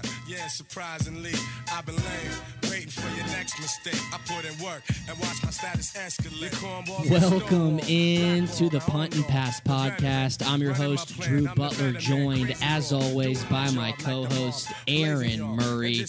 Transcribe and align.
Yeah, 0.51 0.55
surprisingly, 0.55 1.31
I've 1.71 1.85
been 1.85 1.95
laying, 1.95 2.71
waiting 2.71 2.89
for 2.89 3.07
your 3.15 3.25
next 3.27 3.57
mistake. 3.59 3.99
I 4.13 4.17
put 4.25 4.43
in 4.43 4.57
work 4.63 4.81
and 5.07 5.17
watch 5.19 5.43
my 5.43 5.49
status 5.49 5.93
escalate. 5.93 6.49
Cornballs 6.55 7.09
Welcome 7.09 7.79
into 7.79 8.69
the 8.69 8.79
Punt 8.81 9.15
and 9.15 9.25
Pass 9.27 9.61
podcast. 9.61 10.45
I'm 10.45 10.61
your 10.61 10.73
host, 10.73 11.17
Drew 11.21 11.47
Butler, 11.55 11.93
joined 11.93 12.53
as 12.61 12.91
always 12.91 13.43
by 13.45 13.69
my 13.71 13.93
co 13.93 14.25
host, 14.25 14.69
Aaron 14.87 15.41
Murray. 15.41 16.05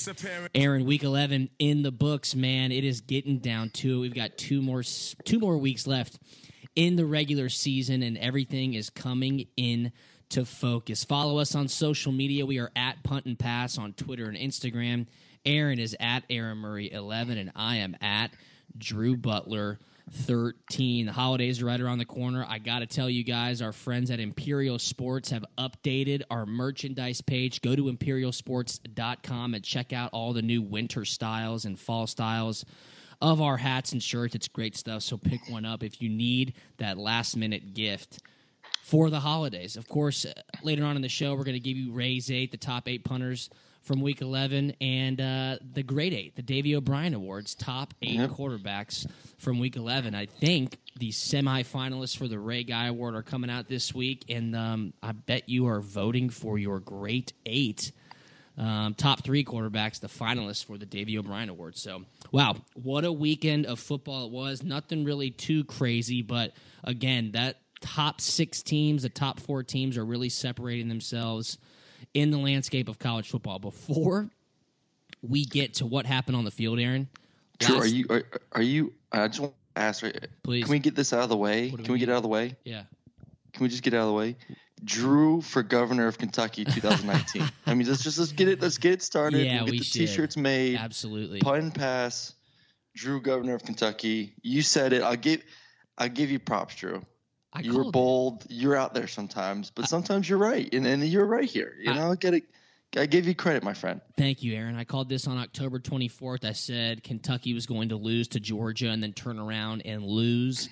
Aaron, 0.54 0.86
week 0.86 1.04
11 1.04 1.50
in 1.60 1.82
the 1.82 1.92
books, 1.92 2.34
man. 2.34 2.72
It 2.72 2.84
is 2.84 3.00
getting 3.00 3.38
down 3.38 3.70
to 3.70 3.98
it. 3.98 4.00
We've 4.00 4.14
got 4.14 4.38
two 4.38 4.60
more, 4.60 4.82
two 4.82 5.38
more 5.38 5.56
weeks 5.56 5.86
left 5.86 6.18
in 6.74 6.96
the 6.96 7.06
regular 7.06 7.48
season, 7.48 8.02
and 8.02 8.18
everything 8.18 8.74
is 8.74 8.90
coming 8.90 9.46
in 9.56 9.92
to 10.32 10.44
focus. 10.46 11.04
Follow 11.04 11.38
us 11.38 11.54
on 11.54 11.68
social 11.68 12.10
media. 12.10 12.46
We 12.46 12.58
are 12.58 12.70
at 12.74 13.02
Punt 13.02 13.26
and 13.26 13.38
Pass 13.38 13.76
on 13.76 13.92
Twitter 13.92 14.24
and 14.24 14.36
Instagram. 14.36 15.06
Aaron 15.44 15.78
is 15.78 15.94
at 16.00 16.24
Aaron 16.30 16.58
Murray 16.58 16.90
11, 16.90 17.36
and 17.36 17.52
I 17.54 17.76
am 17.76 17.96
at 18.00 18.30
Drew 18.76 19.16
Butler 19.16 19.78
13. 20.10 21.06
The 21.06 21.12
holidays 21.12 21.60
are 21.60 21.66
right 21.66 21.80
around 21.80 21.98
the 21.98 22.06
corner. 22.06 22.46
I 22.48 22.58
got 22.58 22.78
to 22.78 22.86
tell 22.86 23.10
you 23.10 23.24
guys, 23.24 23.60
our 23.60 23.72
friends 23.72 24.10
at 24.10 24.20
Imperial 24.20 24.78
Sports 24.78 25.30
have 25.30 25.44
updated 25.58 26.22
our 26.30 26.46
merchandise 26.46 27.20
page. 27.20 27.60
Go 27.60 27.76
to 27.76 27.84
imperialsports.com 27.84 29.54
and 29.54 29.62
check 29.62 29.92
out 29.92 30.10
all 30.14 30.32
the 30.32 30.42
new 30.42 30.62
winter 30.62 31.04
styles 31.04 31.66
and 31.66 31.78
fall 31.78 32.06
styles 32.06 32.64
of 33.20 33.42
our 33.42 33.58
hats 33.58 33.92
and 33.92 34.02
shirts. 34.02 34.34
It's 34.34 34.48
great 34.48 34.76
stuff. 34.78 35.02
So 35.02 35.18
pick 35.18 35.40
one 35.48 35.66
up 35.66 35.82
if 35.82 36.00
you 36.00 36.08
need 36.08 36.54
that 36.78 36.96
last 36.96 37.36
minute 37.36 37.74
gift 37.74 38.20
for 38.92 39.08
the 39.08 39.20
holidays. 39.20 39.76
Of 39.76 39.88
course, 39.88 40.26
uh, 40.26 40.32
later 40.62 40.84
on 40.84 40.96
in 40.96 41.02
the 41.02 41.08
show, 41.08 41.34
we're 41.34 41.44
going 41.44 41.54
to 41.54 41.60
give 41.60 41.78
you 41.78 41.92
Ray's 41.92 42.30
eight, 42.30 42.50
the 42.50 42.58
top 42.58 42.86
eight 42.86 43.04
punters 43.04 43.48
from 43.80 44.02
Week 44.02 44.20
11, 44.20 44.74
and 44.82 45.18
uh, 45.18 45.56
the 45.72 45.82
Great 45.82 46.12
Eight, 46.12 46.36
the 46.36 46.42
Davy 46.42 46.76
O'Brien 46.76 47.14
Awards, 47.14 47.54
top 47.54 47.94
eight 48.02 48.20
quarterbacks 48.20 49.10
from 49.38 49.58
Week 49.58 49.76
11. 49.76 50.14
I 50.14 50.26
think 50.26 50.76
the 50.98 51.08
semifinalists 51.08 52.14
for 52.14 52.28
the 52.28 52.38
Ray 52.38 52.64
Guy 52.64 52.88
Award 52.88 53.14
are 53.14 53.22
coming 53.22 53.48
out 53.48 53.66
this 53.66 53.94
week, 53.94 54.26
and 54.28 54.54
um, 54.54 54.92
I 55.02 55.12
bet 55.12 55.48
you 55.48 55.68
are 55.68 55.80
voting 55.80 56.28
for 56.28 56.58
your 56.58 56.78
Great 56.78 57.32
Eight. 57.46 57.92
Um, 58.58 58.92
top 58.92 59.24
three 59.24 59.42
quarterbacks, 59.42 60.00
the 60.00 60.08
finalists 60.08 60.66
for 60.66 60.76
the 60.76 60.84
Davy 60.84 61.16
O'Brien 61.16 61.48
Award. 61.48 61.78
So, 61.78 62.02
wow, 62.30 62.56
what 62.74 63.06
a 63.06 63.12
weekend 63.12 63.64
of 63.64 63.80
football 63.80 64.26
it 64.26 64.32
was. 64.32 64.62
Nothing 64.62 65.04
really 65.04 65.30
too 65.30 65.64
crazy, 65.64 66.20
but 66.20 66.52
again, 66.84 67.30
that 67.32 67.56
top 67.82 68.20
six 68.20 68.62
teams, 68.62 69.02
the 69.02 69.08
top 69.10 69.40
four 69.40 69.62
teams 69.62 69.96
are 69.98 70.04
really 70.04 70.28
separating 70.30 70.88
themselves 70.88 71.58
in 72.14 72.30
the 72.30 72.38
landscape 72.38 72.88
of 72.88 72.98
college 72.98 73.28
football. 73.28 73.58
Before 73.58 74.30
we 75.22 75.44
get 75.44 75.74
to 75.74 75.86
what 75.86 76.06
happened 76.06 76.36
on 76.36 76.44
the 76.44 76.50
field, 76.50 76.78
Aaron, 76.80 77.08
Drew, 77.58 77.76
are 77.76 77.86
you 77.86 78.06
are, 78.10 78.24
are 78.52 78.62
you? 78.62 78.92
I 79.12 79.28
just 79.28 79.40
want 79.40 79.52
to 79.76 79.80
ask. 79.82 80.02
right- 80.02 80.26
Please. 80.42 80.64
Can 80.64 80.72
we 80.72 80.78
get 80.78 80.94
this 80.94 81.12
out 81.12 81.20
of 81.20 81.28
the 81.28 81.36
way? 81.36 81.70
Can 81.70 81.92
we 81.92 81.98
get 81.98 82.08
out 82.08 82.16
of 82.16 82.22
the 82.22 82.28
way? 82.28 82.56
Yeah. 82.64 82.84
Can 83.52 83.62
we 83.64 83.68
just 83.68 83.82
get 83.82 83.92
out 83.94 84.00
of 84.02 84.06
the 84.08 84.14
way? 84.14 84.36
Drew 84.84 85.40
for 85.42 85.62
governor 85.62 86.08
of 86.08 86.18
Kentucky 86.18 86.64
2019. 86.64 87.42
I 87.66 87.74
mean, 87.74 87.86
let's 87.86 88.02
just 88.02 88.18
let's 88.18 88.32
get 88.32 88.48
it. 88.48 88.60
Let's 88.60 88.78
get 88.78 88.92
it 88.94 89.02
started. 89.02 89.44
Yeah, 89.46 89.56
We'll 89.58 89.66
get 89.66 89.70
we 89.72 89.78
the 89.78 89.84
should. 89.84 89.98
t-shirts 90.06 90.36
made. 90.36 90.76
Absolutely. 90.76 91.40
And 91.44 91.72
pass. 91.74 92.34
Drew, 92.94 93.20
governor 93.22 93.54
of 93.54 93.62
Kentucky. 93.64 94.34
You 94.42 94.60
said 94.62 94.92
it. 94.92 95.02
I'll 95.02 95.16
give. 95.16 95.42
I'll 95.98 96.08
give 96.08 96.30
you 96.30 96.38
props, 96.38 96.74
Drew. 96.74 97.04
I 97.52 97.60
you're 97.60 97.74
called 97.74 97.86
it. 97.88 97.92
bold. 97.92 98.46
You're 98.48 98.76
out 98.76 98.94
there 98.94 99.06
sometimes, 99.06 99.70
but 99.70 99.88
sometimes 99.88 100.28
you're 100.28 100.38
right, 100.38 100.72
and, 100.72 100.86
and 100.86 101.04
you're 101.04 101.26
right 101.26 101.48
here. 101.48 101.74
You 101.80 101.92
I- 101.92 101.94
know, 101.96 102.14
get 102.14 102.34
it. 102.34 102.44
I 102.94 103.06
give 103.06 103.26
you 103.26 103.34
credit, 103.34 103.62
my 103.62 103.72
friend. 103.72 104.02
Thank 104.18 104.42
you, 104.42 104.54
Aaron. 104.54 104.76
I 104.76 104.84
called 104.84 105.08
this 105.08 105.26
on 105.26 105.38
October 105.38 105.78
24th. 105.78 106.44
I 106.44 106.52
said 106.52 107.02
Kentucky 107.02 107.54
was 107.54 107.64
going 107.64 107.88
to 107.88 107.96
lose 107.96 108.28
to 108.28 108.40
Georgia 108.40 108.88
and 108.90 109.02
then 109.02 109.14
turn 109.14 109.38
around 109.38 109.80
and 109.86 110.04
lose 110.04 110.68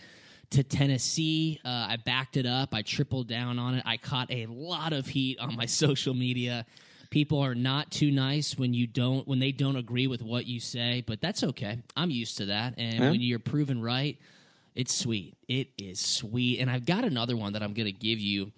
to 0.50 0.62
Tennessee. 0.62 1.58
Uh, 1.64 1.68
I 1.68 1.96
backed 2.04 2.36
it 2.36 2.44
up. 2.44 2.74
I 2.74 2.82
tripled 2.82 3.26
down 3.26 3.58
on 3.58 3.74
it. 3.76 3.82
I 3.86 3.96
caught 3.96 4.30
a 4.30 4.44
lot 4.46 4.92
of 4.92 5.06
heat 5.06 5.38
on 5.38 5.56
my 5.56 5.64
social 5.84 6.12
media. 6.12 6.66
People 7.08 7.40
are 7.40 7.54
not 7.54 7.90
too 7.90 8.10
nice 8.10 8.58
when 8.58 8.74
you 8.74 8.86
don't 8.86 9.26
when 9.26 9.38
they 9.38 9.50
don't 9.52 9.76
agree 9.76 10.06
with 10.06 10.20
what 10.22 10.46
you 10.46 10.60
say, 10.60 11.02
but 11.06 11.22
that's 11.22 11.42
okay. 11.42 11.78
I'm 11.96 12.10
used 12.10 12.36
to 12.36 12.46
that. 12.46 12.74
And 12.76 12.98
Yeah. 13.00 13.10
when 13.12 13.20
you're 13.22 13.38
proven 13.38 13.80
right, 13.80 14.18
it's 14.74 14.94
sweet. 14.94 15.36
It 15.48 15.68
is 15.78 16.00
sweet. 16.00 16.60
And 16.60 16.70
I've 16.70 16.86
got 16.86 17.04
another 17.04 17.36
one 17.36 17.54
that 17.54 17.62
I'm 17.62 17.74
going 17.74 17.86
to 17.86 17.92
give 17.92 18.18
you 18.18 18.52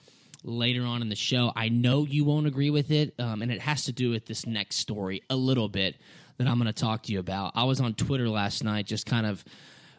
later 0.44 0.84
on 0.84 1.02
in 1.02 1.08
the 1.08 1.16
show. 1.16 1.52
I 1.54 1.68
know 1.68 2.04
you 2.04 2.24
won't 2.24 2.46
agree 2.46 2.70
with 2.70 2.90
it, 2.90 3.14
um, 3.18 3.42
and 3.42 3.50
it 3.50 3.60
has 3.60 3.84
to 3.84 3.92
do 3.92 4.10
with 4.10 4.26
this 4.26 4.46
next 4.46 4.76
story 4.76 5.22
a 5.30 5.36
little 5.36 5.68
bit 5.68 5.96
that 6.38 6.46
I'm 6.46 6.58
going 6.58 6.66
to 6.66 6.72
talk 6.72 7.04
to 7.04 7.12
you 7.12 7.20
about. 7.20 7.52
I 7.54 7.64
was 7.64 7.80
on 7.80 7.94
Twitter 7.94 8.28
last 8.28 8.64
night, 8.64 8.86
just 8.86 9.06
kind 9.06 9.26
of 9.26 9.44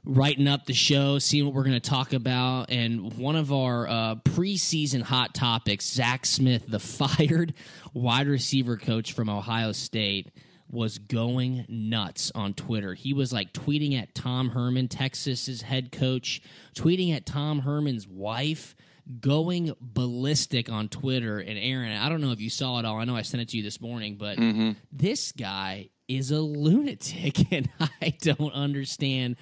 writing 0.06 0.47
up 0.47 0.66
the 0.66 0.74
show, 0.74 1.18
seeing 1.18 1.46
what 1.46 1.53
we're 1.53 1.63
going 1.63 1.79
to 1.79 1.90
talk 1.90 2.13
about, 2.13 2.69
and 2.69 3.13
one 3.13 3.35
of 3.35 3.53
our 3.53 3.88
uh, 3.88 4.16
preseason 4.16 5.01
hot 5.01 5.34
topics, 5.34 5.85
Zach 5.85 6.25
Smith, 6.25 6.66
the 6.68 6.80
fired 6.80 7.53
wide 7.94 8.28
receiver 8.28 8.78
coach 8.78 9.13
from 9.13 9.30
Ohio 9.30 9.72
State. 9.72 10.31
Was 10.74 10.98
going 10.98 11.66
nuts 11.70 12.32
on 12.34 12.56
Twitter. 12.56 12.96
He 12.96 13.14
was 13.14 13.32
like 13.32 13.54
tweeting 13.54 14.02
at 14.02 14.16
Tom 14.16 14.50
Herman, 14.50 14.88
Texas's 14.88 15.62
head 15.62 15.92
coach, 15.92 16.42
tweeting 16.76 17.16
at 17.16 17.28
Tom 17.28 17.60
Herman's 17.60 18.08
wife, 18.08 18.76
going 19.20 19.76
ballistic 19.80 20.72
on 20.72 20.90
Twitter. 20.90 21.38
And 21.38 21.60
Aaron, 21.60 21.92
I 21.92 22.10
don't 22.10 22.22
know 22.22 22.32
if 22.32 22.42
you 22.42 22.50
saw 22.50 22.80
it 22.80 22.86
all. 22.86 22.98
I 22.98 23.06
know 23.06 23.16
I 23.16 23.22
sent 23.22 23.42
it 23.42 23.50
to 23.50 23.58
you 23.58 23.62
this 23.62 23.80
morning, 23.80 24.16
but 24.16 24.40
mm-hmm. 24.40 24.72
this 24.92 25.32
guy 25.32 25.90
is 26.08 26.32
a 26.32 26.40
lunatic, 26.40 27.52
and 27.52 27.70
I 27.80 28.16
don't 28.22 28.54
understand 28.54 29.36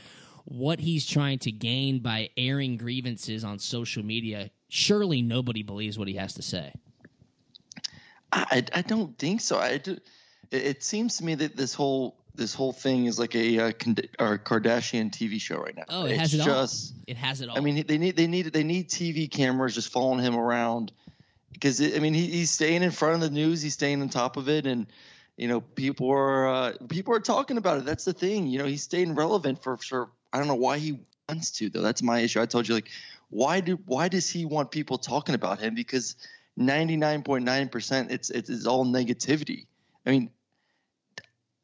what 0.44 0.81
he's 0.81 1.06
trying 1.06 1.40
to 1.40 1.52
gain 1.52 2.00
by 2.00 2.30
airing 2.36 2.78
grievances 2.78 3.46
on 3.46 3.57
social 3.57 4.04
media. 4.04 4.51
Surely 4.68 5.22
nobody 5.22 5.63
believes 5.63 5.98
what 5.98 6.10
he 6.10 6.16
has 6.16 6.34
to 6.34 6.42
say. 6.42 6.74
I, 8.34 8.63
I 8.74 8.81
don't 8.81 9.18
think 9.18 9.42
so. 9.42 9.57
I 9.57 9.77
do, 9.77 9.98
it, 10.51 10.65
it 10.65 10.83
seems 10.83 11.18
to 11.18 11.25
me 11.25 11.36
that 11.36 11.56
this 11.56 11.74
whole 11.74 12.15
this 12.36 12.53
whole 12.53 12.71
thing 12.71 13.06
is 13.06 13.19
like 13.19 13.36
a 13.36 13.59
uh, 13.59 13.71
Kand- 13.71 14.07
Kardashian 14.18 15.12
TV 15.12 15.39
show 15.39 15.57
right 15.57 15.75
now. 15.75 15.83
Oh, 15.89 16.06
it 16.06 16.12
it's 16.12 16.19
has 16.19 16.33
it 16.33 16.44
just, 16.44 16.94
all. 16.94 17.03
It 17.07 17.18
has 17.18 17.42
it 17.42 17.50
all. 17.50 17.57
I 17.57 17.62
mean, 17.62 17.83
they 17.88 17.98
need 17.98 18.15
they 18.15 18.27
need 18.27 18.48
they 18.48 18.63
need 18.63 18.89
TV 18.89 19.30
cameras 19.30 19.75
just 19.75 19.92
following 19.92 20.24
him 20.24 20.36
around 20.36 20.92
because 21.51 21.80
it, 21.80 21.95
I 21.95 22.00
mean 22.00 22.13
he, 22.13 22.27
he's 22.27 22.51
staying 22.51 22.83
in 22.83 22.92
front 22.92 23.15
of 23.15 23.21
the 23.21 23.30
news. 23.30 23.62
He's 23.62 23.74
staying 23.74 24.01
on 24.01 24.09
top 24.09 24.38
of 24.38 24.50
it, 24.50 24.65
and 24.65 24.88
you 25.38 25.48
know 25.48 25.62
people 25.62 26.09
are 26.12 26.48
uh, 26.48 26.74
people 26.88 27.13
are 27.15 27.19
talking 27.19 27.57
about 27.57 27.80
it. 27.80 27.86
That's 27.86 28.06
the 28.06 28.13
thing. 28.13 28.48
You 28.48 28.59
know, 28.59 28.65
he's 28.65 28.83
staying 28.83 29.15
relevant 29.15 29.63
for 29.63 29.77
for. 29.77 30.09
I 30.33 30.38
don't 30.38 30.48
know 30.48 30.56
why 30.56 30.77
he 30.77 31.00
wants 31.27 31.51
to 31.51 31.69
though. 31.69 31.81
That's 31.81 32.01
my 32.01 32.19
issue. 32.19 32.42
I 32.42 32.45
told 32.45 32.68
you 32.68 32.74
like 32.74 32.89
why 33.30 33.59
do 33.59 33.77
why 33.86 34.07
does 34.07 34.30
he 34.30 34.45
want 34.45 34.71
people 34.71 34.98
talking 34.98 35.36
about 35.36 35.59
him? 35.59 35.75
Because 35.75 36.15
ninety 36.56 36.95
nine 36.95 37.24
point 37.24 37.44
nine 37.44 37.68
percent 37.68 38.12
it's 38.12 38.30
it's 38.30 38.50
it's 38.50 38.65
all 38.65 38.86
negativity. 38.86 39.65
I 40.06 40.12
mean. 40.12 40.30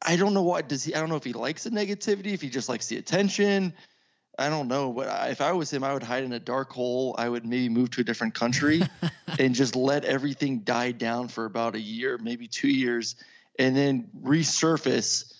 I 0.00 0.16
don't 0.16 0.34
know 0.34 0.42
why 0.42 0.62
does 0.62 0.84
he 0.84 0.94
I 0.94 1.00
don't 1.00 1.08
know 1.08 1.16
if 1.16 1.24
he 1.24 1.32
likes 1.32 1.64
the 1.64 1.70
negativity, 1.70 2.32
if 2.32 2.40
he 2.40 2.48
just 2.48 2.68
likes 2.68 2.86
the 2.86 2.96
attention. 2.96 3.72
I 4.38 4.50
don't 4.50 4.68
know, 4.68 4.92
but 4.92 5.08
I, 5.08 5.30
if 5.30 5.40
I 5.40 5.50
was 5.50 5.72
him, 5.72 5.82
I 5.82 5.92
would 5.92 6.04
hide 6.04 6.22
in 6.22 6.32
a 6.32 6.38
dark 6.38 6.72
hole. 6.72 7.16
I 7.18 7.28
would 7.28 7.44
maybe 7.44 7.68
move 7.68 7.90
to 7.92 8.02
a 8.02 8.04
different 8.04 8.34
country 8.34 8.82
and 9.38 9.52
just 9.52 9.74
let 9.74 10.04
everything 10.04 10.60
die 10.60 10.92
down 10.92 11.26
for 11.26 11.44
about 11.44 11.74
a 11.74 11.80
year, 11.80 12.18
maybe 12.18 12.46
two 12.46 12.68
years, 12.68 13.16
and 13.58 13.76
then 13.76 14.08
resurface 14.22 15.34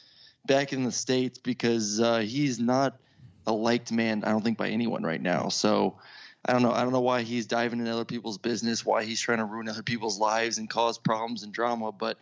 back 0.47 0.73
in 0.73 0.83
the 0.83 0.91
states 0.91 1.39
because 1.39 2.01
uh, 2.01 2.19
he's 2.19 2.59
not 2.59 2.99
a 3.47 3.53
liked 3.53 3.93
man. 3.93 4.25
I 4.25 4.31
don't 4.31 4.43
think 4.43 4.59
by 4.59 4.71
anyone 4.71 5.05
right 5.05 5.23
now. 5.23 5.49
So 5.49 5.99
I 6.45 6.53
don't 6.53 6.63
know. 6.63 6.73
I 6.73 6.83
don't 6.83 6.93
know 6.93 7.01
why 7.01 7.23
he's 7.23 7.47
diving 7.47 7.79
into 7.79 7.93
other 7.93 8.05
people's 8.05 8.39
business, 8.39 8.85
why 8.85 9.05
he's 9.05 9.21
trying 9.21 9.39
to 9.39 9.45
ruin 9.45 9.69
other 9.69 9.83
people's 9.85 10.19
lives 10.19 10.59
and 10.59 10.69
cause 10.69 10.99
problems 10.99 11.45
and 11.45 11.53
drama. 11.53 11.93
But 11.93 12.19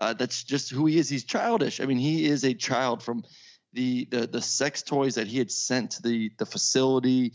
uh, 0.00 0.14
that's 0.14 0.44
just 0.44 0.70
who 0.70 0.86
he 0.86 0.98
is. 0.98 1.08
He's 1.08 1.24
childish. 1.24 1.80
I 1.80 1.86
mean, 1.86 1.98
he 1.98 2.26
is 2.26 2.44
a 2.44 2.54
child 2.54 3.02
from 3.02 3.24
the 3.72 4.06
the 4.10 4.26
the 4.26 4.42
sex 4.42 4.82
toys 4.82 5.16
that 5.16 5.26
he 5.26 5.38
had 5.38 5.50
sent 5.50 5.92
to 5.92 6.02
the 6.02 6.30
the 6.38 6.46
facility, 6.46 7.32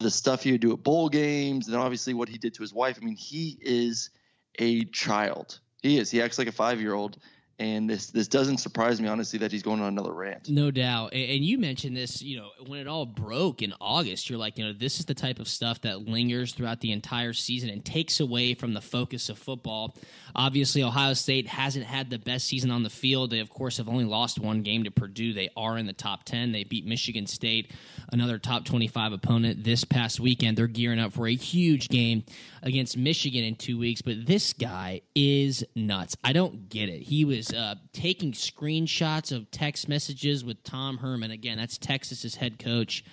the 0.00 0.10
stuff 0.10 0.42
he 0.42 0.52
would 0.52 0.60
do 0.60 0.72
at 0.72 0.82
bowl 0.82 1.08
games, 1.08 1.68
and 1.68 1.76
obviously 1.76 2.14
what 2.14 2.28
he 2.28 2.38
did 2.38 2.54
to 2.54 2.62
his 2.62 2.74
wife. 2.74 2.98
I 3.00 3.04
mean, 3.04 3.16
he 3.16 3.58
is 3.60 4.10
a 4.58 4.84
child. 4.84 5.58
He 5.82 5.98
is. 5.98 6.10
He 6.10 6.22
acts 6.22 6.38
like 6.38 6.48
a 6.48 6.52
five 6.52 6.80
year 6.80 6.94
old, 6.94 7.18
and 7.62 7.88
this 7.88 8.10
this 8.10 8.26
doesn't 8.26 8.58
surprise 8.58 9.00
me 9.00 9.06
honestly 9.06 9.38
that 9.38 9.52
he's 9.52 9.62
going 9.62 9.80
on 9.80 9.86
another 9.86 10.12
rant. 10.12 10.48
No 10.48 10.72
doubt. 10.72 11.14
And 11.14 11.44
you 11.44 11.58
mentioned 11.58 11.96
this, 11.96 12.20
you 12.20 12.36
know, 12.38 12.48
when 12.66 12.80
it 12.80 12.88
all 12.88 13.06
broke 13.06 13.62
in 13.62 13.72
August, 13.80 14.28
you're 14.28 14.38
like, 14.38 14.58
you 14.58 14.64
know, 14.64 14.72
this 14.72 14.98
is 14.98 15.06
the 15.06 15.14
type 15.14 15.38
of 15.38 15.46
stuff 15.46 15.80
that 15.82 16.08
lingers 16.08 16.54
throughout 16.54 16.80
the 16.80 16.90
entire 16.90 17.32
season 17.32 17.70
and 17.70 17.84
takes 17.84 18.18
away 18.18 18.54
from 18.54 18.74
the 18.74 18.80
focus 18.80 19.28
of 19.28 19.38
football. 19.38 19.96
Obviously, 20.34 20.82
Ohio 20.82 21.14
State 21.14 21.46
hasn't 21.46 21.84
had 21.84 22.10
the 22.10 22.18
best 22.18 22.46
season 22.46 22.70
on 22.70 22.82
the 22.82 22.90
field. 22.90 23.30
They, 23.30 23.38
of 23.38 23.50
course, 23.50 23.76
have 23.76 23.88
only 23.88 24.04
lost 24.04 24.40
one 24.40 24.62
game 24.62 24.84
to 24.84 24.90
Purdue. 24.90 25.32
They 25.32 25.50
are 25.56 25.78
in 25.78 25.86
the 25.86 25.92
top 25.92 26.24
10. 26.24 26.52
They 26.52 26.64
beat 26.64 26.84
Michigan 26.84 27.26
State, 27.26 27.70
another 28.10 28.38
top 28.38 28.64
25 28.64 29.12
opponent 29.12 29.62
this 29.62 29.84
past 29.84 30.18
weekend. 30.18 30.56
They're 30.58 30.66
gearing 30.66 30.98
up 30.98 31.12
for 31.12 31.28
a 31.28 31.34
huge 31.34 31.88
game 31.88 32.24
against 32.62 32.96
Michigan 32.96 33.44
in 33.44 33.54
two 33.54 33.78
weeks. 33.78 34.02
But 34.02 34.26
this 34.26 34.52
guy 34.52 35.02
is 35.14 35.64
nuts. 35.76 36.16
I 36.24 36.32
don't 36.32 36.68
get 36.68 36.88
it. 36.88 37.02
He 37.02 37.24
was 37.24 37.51
uh, 37.52 37.76
taking 37.92 38.32
screenshots 38.32 39.34
of 39.34 39.50
text 39.50 39.88
messages 39.88 40.44
with 40.44 40.62
Tom 40.62 40.98
Herman. 40.98 41.30
Again, 41.30 41.58
that's 41.58 41.78
Texas's 41.78 42.36
head 42.36 42.58
coach 42.58 43.04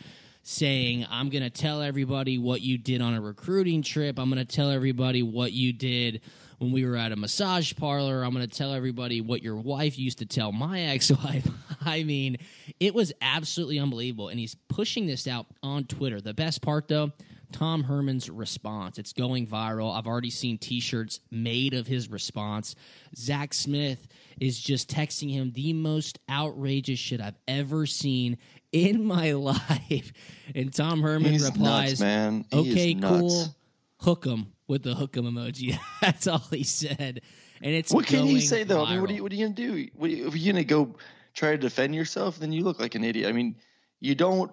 saying, 0.44 1.06
I'm 1.09 1.30
going 1.30 1.44
to 1.44 1.50
tell 1.50 1.81
everybody 1.81 2.38
what 2.38 2.62
you 2.62 2.77
did 2.77 3.01
on 3.01 3.13
a 3.13 3.21
recruiting 3.21 3.81
trip. 3.83 4.18
I'm 4.18 4.30
going 4.30 4.45
to 4.45 4.56
tell 4.56 4.71
everybody 4.71 5.21
what 5.21 5.51
you 5.51 5.74
did 5.74 6.21
when 6.57 6.71
we 6.71 6.86
were 6.86 6.95
at 6.95 7.12
a 7.12 7.15
massage 7.15 7.74
parlor. 7.75 8.24
I'm 8.24 8.33
going 8.33 8.47
to 8.47 8.57
tell 8.57 8.74
everybody 8.74 9.21
what 9.21 9.44
your 9.44 9.56
wife 9.56 9.97
used 9.97 10.19
to 10.19 10.25
tell 10.25 10.51
my 10.51 10.81
ex 10.88 11.12
wife. 11.12 11.47
I 11.81 12.03
mean, 12.03 12.38
it 12.80 12.94
was 12.94 13.13
absolutely 13.21 13.80
unbelievable. 13.80 14.30
And 14.30 14.39
he's 14.39 14.56
pushing 14.68 15.07
this 15.07 15.27
out 15.27 15.45
on 15.63 15.85
Twitter. 15.85 16.21
The 16.21 16.33
best 16.33 16.62
part, 16.62 16.88
though, 16.88 17.12
Tom 17.51 17.84
Herman's 17.84 18.30
response. 18.30 18.98
It's 19.00 19.13
going 19.13 19.48
viral. 19.48 19.98
I've 19.98 20.07
already 20.07 20.30
seen 20.30 20.57
t 20.57 20.80
shirts 20.80 21.19
made 21.31 21.74
of 21.74 21.88
his 21.88 22.10
response. 22.10 22.75
Zach 23.16 23.54
Smith 23.54 24.07
is 24.40 24.60
just 24.60 24.90
texting 24.90 25.31
him 25.31 25.51
the 25.54 25.74
most 25.74 26.19
outrageous 26.30 27.00
shit 27.00 27.19
I've 27.22 27.38
ever 27.48 27.86
seen 27.86 28.38
in 28.72 29.04
my 29.04 29.31
life. 29.34 30.12
And 30.56 30.74
Tom 30.74 31.01
Herman 31.01 31.31
He's 31.31 31.46
replies, 31.46 31.90
nuts, 31.92 32.00
man. 32.01 32.46
He 32.51 32.57
Okay, 32.60 32.92
is 32.92 33.04
cool. 33.04 33.22
nuts. 33.22 33.50
Hook 34.02 34.25
him 34.25 34.54
with 34.68 34.84
the 34.84 34.94
hook 34.95 35.18
him 35.18 35.25
emoji. 35.25 35.78
That's 36.02 36.28
all 36.28 36.44
he 36.52 36.63
said. 36.63 37.22
And 37.62 37.74
it's 37.75 37.92
What 37.92 38.06
can 38.06 38.25
you 38.25 38.34
going 38.34 38.42
say 38.42 38.63
though? 38.63 38.86
I 38.86 38.92
mean, 38.92 39.02
what 39.02 39.10
are 39.10 39.13
you 39.13 39.24
what 39.24 39.31
are 39.31 39.36
you 39.36 39.45
gonna 39.45 39.56
do? 39.56 39.88
What 39.95 40.10
are 40.10 40.13
you, 40.13 40.28
if 40.28 40.36
you're 40.38 40.54
gonna 40.54 40.63
go 40.63 40.95
try 41.34 41.52
to 41.52 41.57
defend 41.57 41.94
yourself, 41.95 42.40
then 42.40 42.52
you 42.54 42.63
look 42.63 42.80
like 42.80 42.95
an 42.95 43.04
idiot. 43.04 43.28
I 43.28 43.34
mean, 43.34 43.57
you 44.00 44.16
don't 44.16 44.52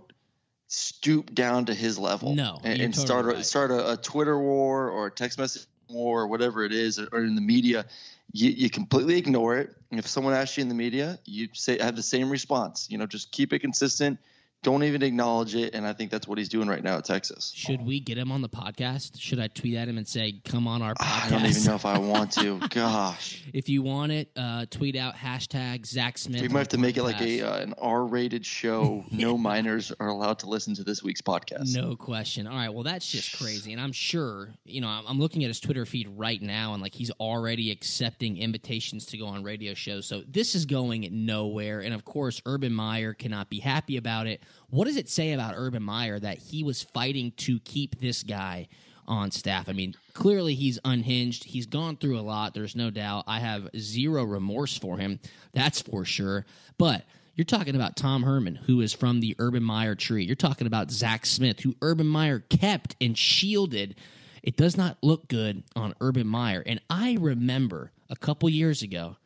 stoop 0.68 1.34
down 1.34 1.66
to 1.66 1.74
his 1.74 1.98
level. 1.98 2.34
No, 2.34 2.60
and, 2.64 2.80
and 2.80 2.94
totally 2.94 3.06
start 3.06 3.24
a, 3.24 3.28
right. 3.28 3.44
start 3.44 3.70
a, 3.70 3.92
a 3.92 3.96
Twitter 3.96 4.38
war 4.38 4.90
or 4.90 5.06
a 5.06 5.10
text 5.10 5.38
message 5.38 5.66
war 5.88 6.22
or 6.22 6.26
whatever 6.26 6.64
it 6.64 6.72
is, 6.72 6.98
or 6.98 7.18
in 7.20 7.34
the 7.34 7.40
media. 7.40 7.86
You, 8.32 8.50
you 8.50 8.70
completely 8.70 9.16
ignore 9.16 9.56
it. 9.56 9.70
And 9.90 10.00
if 10.00 10.06
someone 10.06 10.34
asks 10.34 10.56
you 10.56 10.62
in 10.62 10.68
the 10.68 10.74
media, 10.74 11.18
you 11.24 11.48
say 11.52 11.78
have 11.78 11.96
the 11.96 12.02
same 12.02 12.28
response. 12.28 12.88
You 12.90 12.98
know, 12.98 13.06
just 13.06 13.30
keep 13.30 13.52
it 13.52 13.60
consistent. 13.60 14.18
Don't 14.62 14.82
even 14.82 15.02
acknowledge 15.02 15.54
it. 15.54 15.74
And 15.74 15.86
I 15.86 15.92
think 15.92 16.10
that's 16.10 16.26
what 16.26 16.38
he's 16.38 16.48
doing 16.48 16.68
right 16.68 16.82
now 16.82 16.98
at 16.98 17.04
Texas. 17.04 17.52
Should 17.54 17.86
we 17.86 18.00
get 18.00 18.18
him 18.18 18.32
on 18.32 18.42
the 18.42 18.48
podcast? 18.48 19.20
Should 19.20 19.38
I 19.38 19.46
tweet 19.48 19.76
at 19.76 19.88
him 19.88 19.96
and 19.96 20.08
say, 20.08 20.40
"Come 20.44 20.66
on 20.66 20.82
our 20.82 20.94
podcast"? 20.94 21.26
I 21.26 21.30
don't 21.30 21.46
even 21.46 21.64
know 21.64 21.74
if 21.76 21.86
I 21.86 21.98
want 21.98 22.32
to. 22.32 22.58
Gosh. 22.70 23.44
If 23.52 23.68
you 23.68 23.82
want 23.82 24.12
it, 24.12 24.30
uh, 24.36 24.66
tweet 24.68 24.96
out 24.96 25.14
hashtag 25.14 25.86
Zach 25.86 26.18
Smith. 26.18 26.42
We 26.42 26.48
might 26.48 26.60
have 26.60 26.68
to 26.68 26.78
make 26.78 26.96
it 26.96 27.04
like 27.04 27.20
a 27.20 27.42
uh, 27.42 27.58
an 27.58 27.74
R-rated 27.78 28.44
show. 28.44 29.04
No 29.16 29.38
minors 29.38 29.92
are 29.98 30.08
allowed 30.08 30.38
to 30.40 30.46
listen 30.46 30.74
to 30.74 30.84
this 30.84 31.02
week's 31.02 31.22
podcast. 31.22 31.74
No 31.74 31.96
question. 31.96 32.46
All 32.46 32.54
right. 32.56 32.68
Well, 32.68 32.82
that's 32.82 33.10
just 33.10 33.38
crazy. 33.38 33.72
And 33.72 33.80
I'm 33.80 33.92
sure, 33.92 34.50
you 34.64 34.80
know, 34.80 34.88
I'm, 34.88 35.04
I'm 35.06 35.18
looking 35.18 35.42
at 35.42 35.48
his 35.48 35.58
Twitter 35.58 35.86
feed 35.86 36.08
right 36.16 36.40
now, 36.40 36.74
and 36.74 36.82
like 36.82 36.94
he's 36.94 37.10
already 37.12 37.70
accepting 37.70 38.36
invitations 38.36 39.06
to 39.06 39.16
go 39.18 39.26
on 39.26 39.42
radio 39.42 39.74
shows. 39.74 40.06
So 40.06 40.22
this 40.28 40.54
is 40.54 40.66
going 40.66 41.08
nowhere. 41.10 41.80
And 41.80 41.94
of 41.94 42.04
course, 42.04 42.42
Urban 42.46 42.72
Meyer 42.72 43.14
cannot 43.14 43.48
be 43.48 43.58
happy 43.58 43.96
about 43.96 44.26
it. 44.26 44.42
What 44.70 44.86
does 44.86 44.96
it 44.96 45.08
say 45.08 45.32
about 45.32 45.54
Urban 45.56 45.82
Meyer 45.82 46.18
that 46.18 46.38
he 46.38 46.62
was 46.62 46.82
fighting 46.82 47.32
to 47.38 47.60
keep 47.60 48.00
this 48.00 48.22
guy 48.22 48.68
on 49.06 49.30
staff? 49.30 49.68
I 49.68 49.72
mean, 49.72 49.94
clearly 50.12 50.54
he's 50.54 50.78
unhinged. 50.84 51.44
He's 51.44 51.66
gone 51.66 51.96
through 51.96 52.18
a 52.18 52.22
lot. 52.22 52.54
There's 52.54 52.76
no 52.76 52.90
doubt. 52.90 53.24
I 53.26 53.38
have 53.40 53.68
zero 53.76 54.24
remorse 54.24 54.76
for 54.76 54.98
him. 54.98 55.20
That's 55.52 55.80
for 55.80 56.04
sure. 56.04 56.44
But 56.78 57.04
you're 57.36 57.44
talking 57.44 57.76
about 57.76 57.96
Tom 57.96 58.22
Herman, 58.22 58.54
who 58.54 58.80
is 58.80 58.92
from 58.92 59.20
the 59.20 59.36
Urban 59.38 59.62
Meyer 59.62 59.94
tree. 59.94 60.24
You're 60.24 60.36
talking 60.36 60.66
about 60.66 60.90
Zach 60.90 61.26
Smith, 61.26 61.60
who 61.60 61.76
Urban 61.82 62.06
Meyer 62.06 62.40
kept 62.40 62.96
and 63.00 63.16
shielded. 63.16 63.96
It 64.42 64.56
does 64.56 64.76
not 64.76 64.96
look 65.02 65.28
good 65.28 65.62
on 65.76 65.94
Urban 66.00 66.26
Meyer. 66.26 66.62
And 66.64 66.80
I 66.88 67.18
remember 67.20 67.92
a 68.08 68.16
couple 68.16 68.48
years 68.48 68.82
ago 68.82 69.16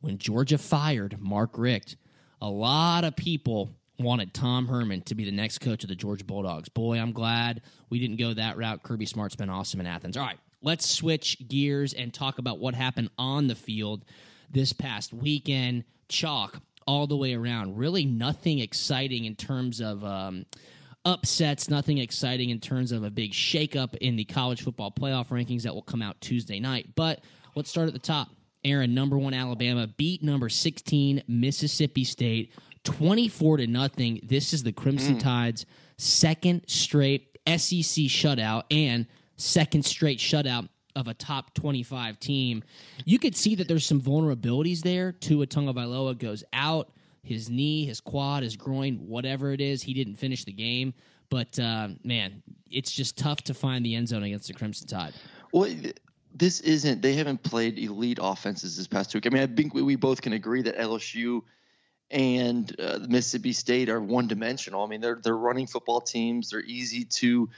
when 0.00 0.16
Georgia 0.16 0.56
fired 0.56 1.20
Mark 1.20 1.58
Richt, 1.58 1.96
a 2.40 2.48
lot 2.48 3.04
of 3.04 3.14
people 3.16 3.70
wanted 4.02 4.34
Tom 4.34 4.66
Herman 4.66 5.02
to 5.02 5.14
be 5.14 5.24
the 5.24 5.32
next 5.32 5.58
coach 5.58 5.82
of 5.82 5.88
the 5.88 5.94
Georgia 5.94 6.24
Bulldogs. 6.24 6.68
Boy, 6.68 6.98
I'm 6.98 7.12
glad 7.12 7.62
we 7.88 7.98
didn't 7.98 8.16
go 8.16 8.34
that 8.34 8.56
route. 8.56 8.82
Kirby 8.82 9.06
Smart's 9.06 9.36
been 9.36 9.50
awesome 9.50 9.80
in 9.80 9.86
Athens. 9.86 10.16
All 10.16 10.24
right, 10.24 10.38
let's 10.62 10.88
switch 10.88 11.36
gears 11.48 11.92
and 11.92 12.12
talk 12.12 12.38
about 12.38 12.58
what 12.58 12.74
happened 12.74 13.10
on 13.18 13.46
the 13.46 13.54
field 13.54 14.04
this 14.50 14.72
past 14.72 15.12
weekend. 15.12 15.84
Chalk 16.08 16.60
all 16.86 17.06
the 17.06 17.16
way 17.16 17.34
around. 17.34 17.76
Really 17.76 18.04
nothing 18.04 18.58
exciting 18.58 19.24
in 19.24 19.36
terms 19.36 19.80
of. 19.80 20.04
Um, 20.04 20.46
upsets, 21.04 21.70
nothing 21.70 21.98
exciting 21.98 22.50
in 22.50 22.60
terms 22.60 22.92
of 22.92 23.04
a 23.04 23.10
big 23.10 23.32
shakeup 23.32 23.96
in 23.96 24.16
the 24.16 24.24
college 24.24 24.62
football 24.62 24.90
playoff 24.90 25.28
rankings 25.28 25.62
that 25.62 25.74
will 25.74 25.80
come 25.82 26.02
out 26.02 26.20
Tuesday 26.20 26.60
night. 26.60 26.88
But 26.94 27.24
let's 27.54 27.70
start 27.70 27.88
at 27.88 27.94
the 27.94 27.98
top. 27.98 28.28
Aaron, 28.64 28.94
number 28.94 29.16
one 29.16 29.32
Alabama 29.32 29.86
beat 29.86 30.22
number 30.22 30.48
16 30.48 31.22
Mississippi 31.26 32.04
State 32.04 32.52
24 32.84 33.58
to 33.58 33.66
nothing. 33.66 34.20
This 34.22 34.52
is 34.52 34.62
the 34.62 34.72
Crimson 34.72 35.18
Tide's 35.18 35.66
second 35.98 36.62
straight 36.66 37.38
SEC 37.46 38.06
shutout 38.06 38.64
and 38.70 39.06
second 39.36 39.84
straight 39.84 40.18
shutout 40.18 40.68
of 40.96 41.08
a 41.08 41.14
top 41.14 41.54
25 41.54 42.18
team. 42.18 42.62
You 43.04 43.18
could 43.18 43.36
see 43.36 43.54
that 43.56 43.68
there's 43.68 43.86
some 43.86 44.00
vulnerabilities 44.00 44.80
there. 44.80 45.12
Tua 45.12 45.46
Tagovailoa 45.46 46.18
goes 46.18 46.42
out 46.52 46.90
his 47.22 47.50
knee, 47.50 47.84
his 47.84 48.00
quad, 48.00 48.42
his 48.42 48.56
groin, 48.56 48.96
whatever 49.06 49.52
it 49.52 49.60
is. 49.60 49.82
He 49.82 49.94
didn't 49.94 50.16
finish 50.16 50.44
the 50.44 50.52
game. 50.52 50.94
But 51.28 51.58
uh, 51.58 51.88
man, 52.02 52.42
it's 52.70 52.90
just 52.90 53.16
tough 53.16 53.42
to 53.42 53.54
find 53.54 53.84
the 53.84 53.94
end 53.94 54.08
zone 54.08 54.24
against 54.24 54.48
the 54.48 54.54
Crimson 54.54 54.88
Tide. 54.88 55.12
Well, 55.52 55.72
this 56.34 56.60
isn't. 56.60 57.02
They 57.02 57.14
haven't 57.14 57.42
played 57.42 57.78
elite 57.78 58.18
offenses 58.20 58.76
this 58.76 58.86
past 58.86 59.14
week. 59.14 59.26
I 59.26 59.30
mean, 59.30 59.42
I 59.42 59.46
think 59.46 59.74
we, 59.74 59.82
we 59.82 59.96
both 59.96 60.22
can 60.22 60.32
agree 60.32 60.62
that 60.62 60.76
LSU 60.76 61.42
and 62.10 62.74
uh, 62.80 62.98
Mississippi 63.08 63.52
State 63.52 63.88
are 63.88 64.00
one 64.00 64.26
dimensional. 64.26 64.82
I 64.82 64.88
mean, 64.88 65.00
they're 65.00 65.20
they're 65.22 65.36
running 65.36 65.66
football 65.66 66.00
teams. 66.00 66.50
They're 66.50 66.60
easy 66.60 67.04
to 67.04 67.48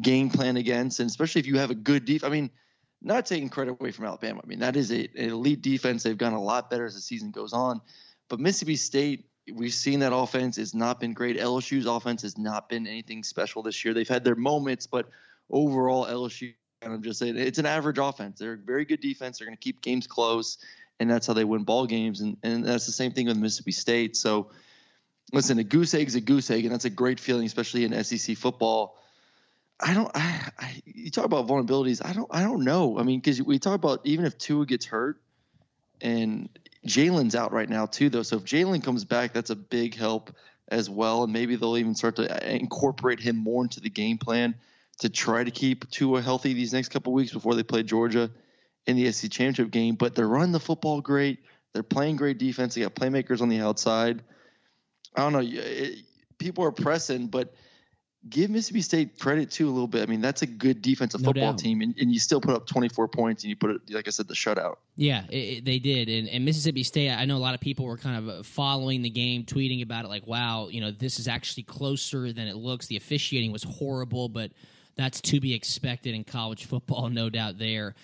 game 0.00 0.30
plan 0.30 0.56
against, 0.56 1.00
and 1.00 1.08
especially 1.08 1.40
if 1.40 1.46
you 1.46 1.58
have 1.58 1.70
a 1.70 1.74
good 1.74 2.04
defense. 2.04 2.24
I 2.24 2.32
mean, 2.32 2.50
not 3.00 3.26
taking 3.26 3.48
credit 3.48 3.72
away 3.80 3.90
from 3.90 4.04
Alabama. 4.04 4.40
I 4.44 4.46
mean, 4.46 4.60
that 4.60 4.76
is 4.76 4.92
a, 4.92 5.08
an 5.16 5.30
elite 5.30 5.62
defense. 5.62 6.02
They've 6.02 6.16
gone 6.16 6.34
a 6.34 6.42
lot 6.42 6.70
better 6.70 6.84
as 6.84 6.94
the 6.94 7.00
season 7.00 7.30
goes 7.30 7.52
on. 7.52 7.80
But 8.28 8.38
Mississippi 8.38 8.76
State, 8.76 9.26
we've 9.52 9.72
seen 9.72 10.00
that 10.00 10.14
offense 10.14 10.56
has 10.56 10.74
not 10.74 11.00
been 11.00 11.12
great. 11.12 11.38
LSU's 11.38 11.86
offense 11.86 12.22
has 12.22 12.38
not 12.38 12.68
been 12.68 12.86
anything 12.86 13.24
special 13.24 13.62
this 13.62 13.84
year. 13.84 13.94
They've 13.94 14.08
had 14.08 14.24
their 14.24 14.36
moments, 14.36 14.86
but 14.86 15.08
overall, 15.50 16.06
LSU 16.06 16.54
of 16.90 17.02
just 17.02 17.20
saying 17.20 17.36
it's 17.36 17.58
an 17.58 17.66
average 17.66 17.98
offense. 17.98 18.38
They're 18.38 18.54
a 18.54 18.58
very 18.58 18.84
good 18.84 19.00
defense. 19.00 19.38
They're 19.38 19.46
going 19.46 19.56
to 19.56 19.62
keep 19.62 19.82
games 19.82 20.06
close, 20.06 20.58
and 21.00 21.10
that's 21.10 21.26
how 21.26 21.32
they 21.32 21.44
win 21.44 21.64
ball 21.64 21.86
games. 21.86 22.20
And 22.20 22.36
and 22.42 22.64
that's 22.64 22.86
the 22.86 22.92
same 22.92 23.12
thing 23.12 23.26
with 23.26 23.36
Mississippi 23.36 23.72
State. 23.72 24.16
So, 24.16 24.50
listen, 25.32 25.58
a 25.58 25.64
goose 25.64 25.94
egg 25.94 26.08
is 26.08 26.14
a 26.14 26.20
goose 26.20 26.50
egg, 26.50 26.64
and 26.64 26.72
that's 26.72 26.84
a 26.84 26.90
great 26.90 27.20
feeling, 27.20 27.46
especially 27.46 27.84
in 27.84 28.04
SEC 28.04 28.36
football. 28.36 28.98
I 29.80 29.94
don't. 29.94 30.10
I, 30.14 30.50
I 30.58 30.82
you 30.84 31.10
talk 31.10 31.24
about 31.24 31.46
vulnerabilities. 31.46 32.04
I 32.04 32.12
don't. 32.12 32.28
I 32.30 32.42
don't 32.42 32.64
know. 32.64 32.98
I 32.98 33.02
mean, 33.02 33.20
because 33.20 33.42
we 33.42 33.58
talk 33.58 33.74
about 33.74 34.00
even 34.04 34.24
if 34.24 34.38
Tua 34.38 34.64
gets 34.64 34.86
hurt, 34.86 35.20
and 36.00 36.48
Jalen's 36.86 37.34
out 37.34 37.52
right 37.52 37.68
now 37.68 37.86
too, 37.86 38.08
though. 38.08 38.22
So 38.22 38.36
if 38.36 38.44
Jalen 38.44 38.84
comes 38.84 39.04
back, 39.04 39.32
that's 39.32 39.50
a 39.50 39.56
big 39.56 39.96
help 39.96 40.34
as 40.68 40.88
well, 40.88 41.24
and 41.24 41.32
maybe 41.32 41.56
they'll 41.56 41.76
even 41.76 41.94
start 41.94 42.16
to 42.16 42.30
uh, 42.30 42.48
incorporate 42.48 43.20
him 43.20 43.36
more 43.36 43.62
into 43.62 43.80
the 43.80 43.90
game 43.90 44.18
plan 44.18 44.54
to 45.00 45.08
try 45.08 45.42
to 45.42 45.50
keep 45.50 45.90
Tua 45.90 46.22
healthy 46.22 46.54
these 46.54 46.72
next 46.72 46.90
couple 46.90 47.12
weeks 47.12 47.32
before 47.32 47.54
they 47.54 47.62
play 47.62 47.82
Georgia 47.82 48.30
in 48.86 48.96
the 48.96 49.10
SEC 49.12 49.30
championship 49.30 49.70
game. 49.70 49.94
But 49.94 50.14
they're 50.14 50.28
running 50.28 50.52
the 50.52 50.60
football 50.60 51.00
great. 51.00 51.38
They're 51.72 51.82
playing 51.82 52.16
great 52.16 52.38
defense. 52.38 52.74
They 52.74 52.82
got 52.82 52.94
playmakers 52.94 53.40
on 53.40 53.48
the 53.48 53.60
outside. 53.60 54.22
I 55.16 55.20
don't 55.22 55.32
know. 55.32 55.40
It, 55.42 56.00
people 56.38 56.64
are 56.64 56.72
pressing, 56.72 57.26
but 57.28 57.54
give 58.28 58.50
Mississippi 58.50 58.82
State 58.82 59.18
credit 59.18 59.50
too 59.50 59.68
a 59.68 59.72
little 59.72 59.88
bit. 59.88 60.02
I 60.02 60.06
mean, 60.10 60.20
that's 60.20 60.42
a 60.42 60.46
good 60.46 60.80
defensive 60.82 61.20
No 61.22 61.26
football 61.28 61.52
doubt. 61.52 61.58
team, 61.58 61.80
and, 61.80 61.94
and 61.98 62.12
you 62.12 62.18
still 62.20 62.40
put 62.40 62.54
up 62.54 62.66
24 62.66 63.08
points, 63.08 63.42
and 63.42 63.50
you 63.50 63.56
put 63.56 63.70
it, 63.70 63.80
like 63.90 64.06
I 64.06 64.10
said, 64.10 64.28
the 64.28 64.34
shutout. 64.34 64.76
Yeah, 64.96 65.24
it, 65.30 65.36
it- 65.36 65.64
they 65.64 65.78
did, 65.78 66.08
and, 66.08 66.28
and 66.28 66.44
Mississippi 66.44 66.82
State. 66.82 67.10
I 67.10 67.24
know 67.24 67.36
a 67.36 67.38
lot 67.38 67.54
of 67.54 67.60
people 67.60 67.84
were 67.86 67.96
kind 67.98 68.16
of 68.18 68.28
uh, 68.28 68.42
following 68.42 69.02
the 69.02 69.10
game, 69.10 69.44
tweeting 69.44 69.82
about 69.82 70.04
it, 70.04 70.08
like, 70.08 70.26
"Wow, 70.26 70.68
you 70.68 70.80
know, 70.80 70.90
this 70.90 71.18
is 71.18 71.26
actually 71.28 71.64
closer 71.64 72.32
than 72.32 72.48
it 72.48 72.56
looks." 72.56 72.86
The 72.86 72.96
officiating 72.96 73.50
was 73.52 73.62
horrible, 73.62 74.28
but 74.28 74.52
that's 74.96 75.20
to 75.22 75.40
be 75.40 75.54
expected 75.54 76.14
in 76.14 76.22
college 76.24 76.64
football, 76.66 77.08
no 77.10 77.28
doubt. 77.30 77.58
There, 77.58 77.94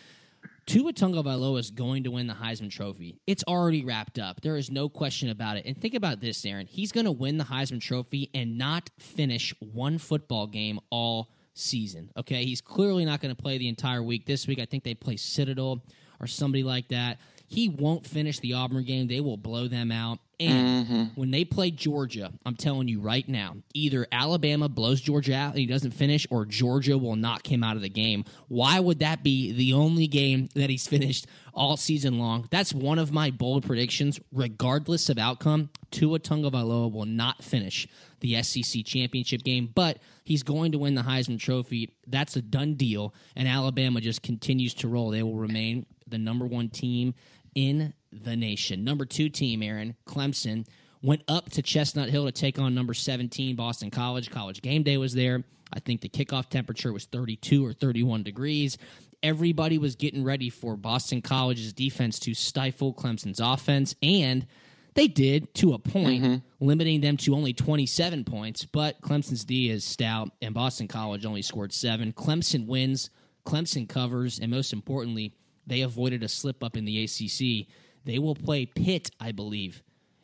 Tua 0.68 0.92
Tagovailoa 0.92 1.58
is 1.60 1.70
going 1.70 2.04
to 2.04 2.10
win 2.10 2.26
the 2.26 2.34
Heisman 2.34 2.70
Trophy. 2.70 3.16
It's 3.26 3.42
already 3.44 3.86
wrapped 3.86 4.18
up. 4.18 4.42
There 4.42 4.58
is 4.58 4.70
no 4.70 4.90
question 4.90 5.30
about 5.30 5.56
it. 5.56 5.64
And 5.64 5.80
think 5.80 5.94
about 5.94 6.20
this, 6.20 6.44
Aaron. 6.44 6.66
He's 6.66 6.92
going 6.92 7.06
to 7.06 7.10
win 7.10 7.38
the 7.38 7.44
Heisman 7.44 7.80
Trophy 7.80 8.28
and 8.34 8.58
not 8.58 8.90
finish 8.98 9.54
one 9.60 9.96
football 9.96 10.46
game 10.46 10.78
all 10.90 11.30
season. 11.54 12.10
Okay, 12.18 12.44
he's 12.44 12.60
clearly 12.60 13.06
not 13.06 13.22
going 13.22 13.34
to 13.34 13.42
play 13.42 13.56
the 13.56 13.66
entire 13.66 14.02
week. 14.02 14.26
This 14.26 14.46
week, 14.46 14.58
I 14.58 14.66
think 14.66 14.84
they 14.84 14.92
play 14.92 15.16
Citadel 15.16 15.82
or 16.20 16.26
somebody 16.26 16.64
like 16.64 16.88
that. 16.88 17.16
He 17.46 17.70
won't 17.70 18.06
finish 18.06 18.38
the 18.40 18.52
Auburn 18.52 18.84
game. 18.84 19.08
They 19.08 19.22
will 19.22 19.38
blow 19.38 19.68
them 19.68 19.90
out. 19.90 20.18
And 20.40 20.86
mm-hmm. 20.86 21.02
when 21.16 21.32
they 21.32 21.44
play 21.44 21.72
Georgia, 21.72 22.32
I'm 22.46 22.54
telling 22.54 22.86
you 22.86 23.00
right 23.00 23.28
now, 23.28 23.56
either 23.74 24.06
Alabama 24.12 24.68
blows 24.68 25.00
Georgia 25.00 25.34
out 25.34 25.50
and 25.50 25.58
he 25.58 25.66
doesn't 25.66 25.90
finish, 25.90 26.28
or 26.30 26.46
Georgia 26.46 26.96
will 26.96 27.16
knock 27.16 27.50
him 27.50 27.64
out 27.64 27.74
of 27.74 27.82
the 27.82 27.88
game. 27.88 28.24
Why 28.46 28.78
would 28.78 29.00
that 29.00 29.24
be 29.24 29.50
the 29.52 29.72
only 29.72 30.06
game 30.06 30.48
that 30.54 30.70
he's 30.70 30.86
finished 30.86 31.26
all 31.52 31.76
season 31.76 32.20
long? 32.20 32.46
That's 32.52 32.72
one 32.72 33.00
of 33.00 33.10
my 33.10 33.30
bold 33.30 33.66
predictions. 33.66 34.20
Regardless 34.30 35.08
of 35.08 35.18
outcome, 35.18 35.70
Tua 35.90 36.20
Tagovailoa 36.20 36.92
will 36.92 37.06
not 37.06 37.42
finish 37.42 37.88
the 38.20 38.40
SEC 38.42 38.84
championship 38.84 39.42
game, 39.42 39.70
but 39.74 39.98
he's 40.22 40.44
going 40.44 40.70
to 40.72 40.78
win 40.78 40.94
the 40.94 41.02
Heisman 41.02 41.40
Trophy. 41.40 41.94
That's 42.06 42.36
a 42.36 42.42
done 42.42 42.74
deal, 42.74 43.12
and 43.34 43.48
Alabama 43.48 44.00
just 44.00 44.22
continues 44.22 44.74
to 44.74 44.88
roll. 44.88 45.10
They 45.10 45.24
will 45.24 45.36
remain 45.36 45.86
the 46.06 46.18
number 46.18 46.46
one 46.46 46.68
team 46.68 47.14
in 47.54 47.92
the 48.12 48.36
nation. 48.36 48.84
Number 48.84 49.04
two 49.04 49.28
team, 49.28 49.62
Aaron 49.62 49.94
Clemson, 50.06 50.66
went 51.02 51.22
up 51.28 51.50
to 51.50 51.62
Chestnut 51.62 52.08
Hill 52.08 52.26
to 52.26 52.32
take 52.32 52.58
on 52.58 52.74
number 52.74 52.94
17, 52.94 53.56
Boston 53.56 53.90
College. 53.90 54.30
College 54.30 54.62
game 54.62 54.82
day 54.82 54.96
was 54.96 55.14
there. 55.14 55.44
I 55.72 55.80
think 55.80 56.00
the 56.00 56.08
kickoff 56.08 56.48
temperature 56.48 56.92
was 56.92 57.04
32 57.06 57.64
or 57.64 57.72
31 57.72 58.22
degrees. 58.22 58.78
Everybody 59.22 59.78
was 59.78 59.96
getting 59.96 60.24
ready 60.24 60.48
for 60.48 60.76
Boston 60.76 61.22
College's 61.22 61.72
defense 61.72 62.18
to 62.20 62.34
stifle 62.34 62.94
Clemson's 62.94 63.40
offense, 63.40 63.94
and 64.02 64.46
they 64.94 65.08
did 65.08 65.52
to 65.56 65.74
a 65.74 65.78
point, 65.78 66.24
mm-hmm. 66.24 66.64
limiting 66.66 67.00
them 67.00 67.16
to 67.18 67.34
only 67.34 67.52
27 67.52 68.24
points. 68.24 68.64
But 68.64 69.00
Clemson's 69.00 69.44
D 69.44 69.70
is 69.70 69.84
stout, 69.84 70.30
and 70.40 70.54
Boston 70.54 70.88
College 70.88 71.26
only 71.26 71.42
scored 71.42 71.72
seven. 71.72 72.12
Clemson 72.12 72.66
wins, 72.66 73.10
Clemson 73.44 73.88
covers, 73.88 74.38
and 74.38 74.50
most 74.50 74.72
importantly, 74.72 75.34
they 75.66 75.82
avoided 75.82 76.22
a 76.22 76.28
slip 76.28 76.64
up 76.64 76.76
in 76.76 76.84
the 76.84 77.04
ACC. 77.04 77.68
They 78.04 78.18
will 78.18 78.34
play 78.34 78.66
Pitt, 78.66 79.10
I 79.20 79.32
believe, 79.32 79.82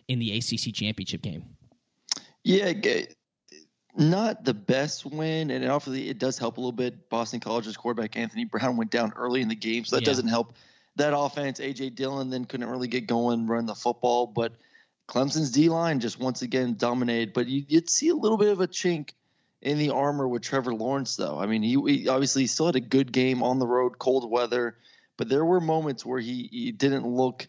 in 0.08 0.18
the 0.18 0.36
ACC 0.36 0.74
championship 0.74 1.22
game. 1.22 1.44
Yeah, 2.42 2.72
not 3.96 4.44
the 4.44 4.54
best 4.54 5.06
win, 5.06 5.50
and 5.50 5.64
obviously 5.66 6.08
it 6.08 6.18
does 6.18 6.38
help 6.38 6.56
a 6.56 6.60
little 6.60 6.72
bit. 6.72 7.08
Boston 7.08 7.40
College's 7.40 7.76
quarterback 7.76 8.16
Anthony 8.16 8.44
Brown 8.44 8.76
went 8.76 8.90
down 8.90 9.12
early 9.16 9.40
in 9.40 9.48
the 9.48 9.54
game, 9.54 9.84
so 9.84 9.96
that 9.96 10.02
Yeah. 10.02 10.06
doesn't 10.06 10.28
help 10.28 10.54
that 10.96 11.16
offense. 11.16 11.60
AJ 11.60 11.90
Dillon 11.90 12.30
then 12.30 12.44
couldn't 12.44 12.68
really 12.68 12.88
get 12.88 13.06
going, 13.06 13.46
run 13.46 13.66
the 13.66 13.74
football, 13.74 14.26
but 14.26 14.52
Clemson's 15.08 15.50
D 15.50 15.68
line 15.68 16.00
just 16.00 16.18
once 16.18 16.42
again 16.42 16.74
dominated. 16.74 17.32
But 17.32 17.48
you, 17.48 17.64
you'd 17.68 17.90
see 17.90 18.08
a 18.08 18.14
little 18.14 18.38
bit 18.38 18.48
of 18.48 18.60
a 18.60 18.68
chink 18.68 19.10
in 19.62 19.78
the 19.78 19.90
armor 19.90 20.26
with 20.26 20.42
Trevor 20.42 20.74
Lawrence, 20.74 21.16
though. 21.16 21.38
I 21.38 21.46
mean, 21.46 21.62
he, 21.62 21.80
he 21.86 22.08
obviously 22.08 22.42
he 22.42 22.46
still 22.48 22.66
had 22.66 22.76
a 22.76 22.80
good 22.80 23.12
game 23.12 23.42
on 23.42 23.58
the 23.58 23.66
road, 23.66 23.98
cold 23.98 24.30
weather, 24.30 24.76
but 25.16 25.28
there 25.28 25.44
were 25.44 25.60
moments 25.60 26.04
where 26.04 26.20
he, 26.20 26.48
he 26.50 26.72
didn't 26.72 27.06
look 27.06 27.48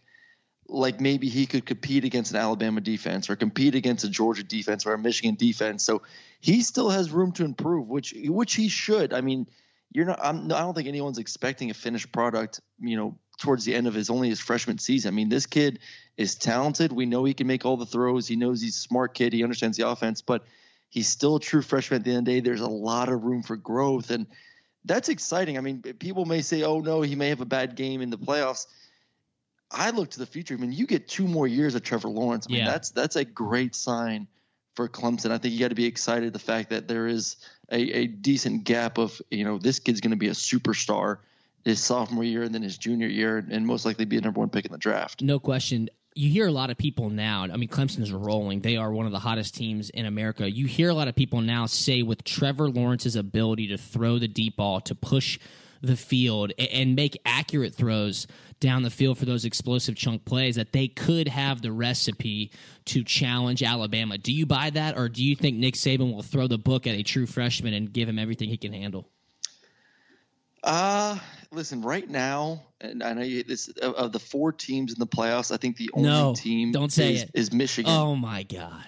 like 0.67 0.99
maybe 0.99 1.29
he 1.29 1.45
could 1.45 1.65
compete 1.65 2.05
against 2.05 2.31
an 2.31 2.37
Alabama 2.37 2.81
defense 2.81 3.29
or 3.29 3.35
compete 3.35 3.75
against 3.75 4.03
a 4.03 4.09
Georgia 4.09 4.43
defense 4.43 4.85
or 4.85 4.93
a 4.93 4.97
Michigan 4.97 5.35
defense. 5.35 5.83
So 5.83 6.01
he 6.39 6.61
still 6.61 6.89
has 6.89 7.11
room 7.11 7.31
to 7.33 7.45
improve, 7.45 7.87
which 7.87 8.13
which 8.17 8.55
he 8.55 8.67
should. 8.67 9.13
I 9.13 9.21
mean, 9.21 9.47
you're 9.91 10.05
not. 10.05 10.19
I'm, 10.21 10.45
I 10.45 10.59
don't 10.59 10.73
think 10.73 10.87
anyone's 10.87 11.19
expecting 11.19 11.69
a 11.69 11.73
finished 11.73 12.11
product. 12.11 12.61
You 12.79 12.97
know, 12.97 13.17
towards 13.37 13.65
the 13.65 13.75
end 13.75 13.87
of 13.87 13.93
his 13.93 14.09
only 14.09 14.29
his 14.29 14.39
freshman 14.39 14.77
season. 14.77 15.09
I 15.09 15.15
mean, 15.15 15.29
this 15.29 15.45
kid 15.45 15.79
is 16.17 16.35
talented. 16.35 16.91
We 16.91 17.05
know 17.05 17.23
he 17.23 17.33
can 17.33 17.47
make 17.47 17.65
all 17.65 17.77
the 17.77 17.85
throws. 17.85 18.27
He 18.27 18.35
knows 18.35 18.61
he's 18.61 18.77
a 18.77 18.79
smart 18.79 19.13
kid. 19.13 19.33
He 19.33 19.43
understands 19.43 19.77
the 19.77 19.87
offense, 19.87 20.21
but 20.21 20.45
he's 20.89 21.07
still 21.07 21.35
a 21.35 21.39
true 21.39 21.61
freshman. 21.61 21.99
At 21.99 22.05
the 22.05 22.11
end 22.11 22.19
of 22.19 22.25
the 22.25 22.31
day, 22.31 22.39
there's 22.39 22.61
a 22.61 22.67
lot 22.67 23.09
of 23.09 23.23
room 23.23 23.43
for 23.43 23.55
growth, 23.55 24.09
and 24.09 24.27
that's 24.83 25.09
exciting. 25.09 25.57
I 25.57 25.61
mean, 25.61 25.81
people 25.81 26.25
may 26.25 26.41
say, 26.41 26.63
"Oh 26.63 26.79
no, 26.79 27.01
he 27.01 27.15
may 27.15 27.29
have 27.29 27.41
a 27.41 27.45
bad 27.45 27.75
game 27.75 28.01
in 28.01 28.09
the 28.09 28.17
playoffs." 28.17 28.67
I 29.71 29.89
look 29.91 30.11
to 30.11 30.19
the 30.19 30.25
future. 30.25 30.53
I 30.53 30.57
mean, 30.57 30.71
you 30.71 30.85
get 30.87 31.07
two 31.07 31.27
more 31.27 31.47
years 31.47 31.75
of 31.75 31.83
Trevor 31.83 32.09
Lawrence. 32.09 32.47
I 32.49 32.53
mean, 32.53 32.61
Yeah. 32.61 32.71
that's 32.71 32.91
that's 32.91 33.15
a 33.15 33.25
great 33.25 33.75
sign 33.75 34.27
for 34.75 34.87
Clemson. 34.87 35.31
I 35.31 35.37
think 35.37 35.53
you 35.53 35.59
got 35.59 35.69
to 35.69 35.75
be 35.75 35.85
excited 35.85 36.33
the 36.33 36.39
fact 36.39 36.69
that 36.69 36.87
there 36.87 37.07
is 37.07 37.37
a, 37.71 37.79
a 37.79 38.07
decent 38.07 38.63
gap 38.63 38.97
of 38.97 39.21
you 39.31 39.43
know 39.43 39.57
this 39.57 39.79
kid's 39.79 40.01
going 40.01 40.11
to 40.11 40.17
be 40.17 40.27
a 40.27 40.31
superstar 40.31 41.17
his 41.63 41.83
sophomore 41.83 42.23
year 42.23 42.43
and 42.43 42.53
then 42.53 42.61
his 42.61 42.77
junior 42.77 43.07
year 43.07 43.43
and 43.49 43.65
most 43.65 43.85
likely 43.85 44.05
be 44.05 44.17
a 44.17 44.21
number 44.21 44.39
one 44.39 44.49
pick 44.49 44.65
in 44.65 44.71
the 44.71 44.77
draft. 44.77 45.23
No 45.23 45.39
question. 45.39 45.89
You 46.13 46.29
hear 46.29 46.47
a 46.47 46.51
lot 46.51 46.69
of 46.69 46.77
people 46.77 47.09
now. 47.09 47.43
I 47.43 47.57
mean, 47.57 47.67
Clemson's 47.67 48.11
rolling. 48.13 48.61
They 48.61 48.77
are 48.77 48.91
one 48.91 49.05
of 49.07 49.11
the 49.11 49.19
hottest 49.19 49.55
teams 49.55 49.89
in 49.89 50.05
America. 50.05 50.49
You 50.49 50.67
hear 50.67 50.89
a 50.89 50.93
lot 50.93 51.07
of 51.09 51.15
people 51.15 51.41
now 51.41 51.65
say 51.65 52.03
with 52.03 52.23
Trevor 52.23 52.69
Lawrence's 52.69 53.15
ability 53.17 53.67
to 53.69 53.77
throw 53.77 54.19
the 54.19 54.27
deep 54.27 54.55
ball, 54.57 54.79
to 54.81 54.95
push 54.95 55.39
the 55.81 55.97
field, 55.97 56.53
and 56.57 56.95
make 56.95 57.19
accurate 57.25 57.73
throws 57.75 58.27
down 58.59 58.83
the 58.83 58.89
field 58.89 59.17
for 59.17 59.25
those 59.25 59.45
explosive 59.45 59.95
chunk 59.95 60.25
plays, 60.25 60.55
that 60.55 60.71
they 60.71 60.87
could 60.87 61.27
have 61.27 61.61
the 61.61 61.71
recipe 61.71 62.51
to 62.85 63.03
challenge 63.03 63.61
Alabama. 63.63 64.17
Do 64.17 64.31
you 64.31 64.45
buy 64.45 64.69
that, 64.71 64.97
or 64.97 65.09
do 65.09 65.23
you 65.23 65.35
think 65.35 65.57
Nick 65.57 65.75
Saban 65.75 66.13
will 66.13 66.23
throw 66.23 66.47
the 66.47 66.57
book 66.57 66.87
at 66.87 66.95
a 66.95 67.03
true 67.03 67.25
freshman 67.25 67.73
and 67.73 67.91
give 67.91 68.07
him 68.07 68.19
everything 68.19 68.49
he 68.49 68.57
can 68.57 68.73
handle? 68.73 69.09
Uh 70.63 71.19
listen, 71.51 71.81
right 71.81 72.09
now, 72.09 72.63
and 72.81 73.03
I 73.03 73.13
know 73.13 73.21
you, 73.21 73.43
this 73.43 73.67
of, 73.67 73.93
of 73.93 74.11
the 74.11 74.19
four 74.19 74.51
teams 74.51 74.93
in 74.93 74.99
the 74.99 75.05
playoffs, 75.07 75.51
I 75.51 75.57
think 75.57 75.77
the 75.77 75.91
only 75.93 76.09
No, 76.09 76.33
team 76.35 76.71
don't 76.71 76.91
say 76.91 77.13
is, 77.13 77.23
it. 77.23 77.31
is 77.35 77.53
Michigan. 77.53 77.91
Oh 77.91 78.15
my 78.15 78.41
god! 78.43 78.85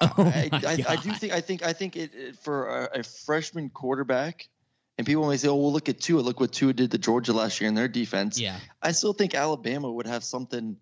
Oh 0.00 0.12
I, 0.18 0.48
my 0.52 0.60
I, 0.64 0.84
I 0.88 0.96
do 0.96 1.12
think 1.12 1.32
I 1.32 1.40
think 1.40 1.62
I 1.64 1.72
think 1.72 1.96
it, 1.96 2.14
it 2.14 2.36
for 2.36 2.68
a, 2.68 3.00
a 3.00 3.02
freshman 3.02 3.70
quarterback, 3.70 4.48
and 4.96 5.06
people 5.06 5.28
may 5.28 5.36
say, 5.36 5.48
"Oh, 5.48 5.56
well, 5.56 5.72
look 5.72 5.88
at 5.88 6.00
Tua. 6.00 6.20
Look 6.20 6.40
what 6.40 6.52
Tua 6.52 6.72
did 6.72 6.90
to 6.92 6.98
Georgia 6.98 7.32
last 7.32 7.60
year 7.60 7.68
in 7.68 7.74
their 7.74 7.88
defense." 7.88 8.38
Yeah. 8.38 8.58
I 8.82 8.92
still 8.92 9.12
think 9.12 9.34
Alabama 9.34 9.90
would 9.90 10.06
have 10.06 10.24
something 10.24 10.76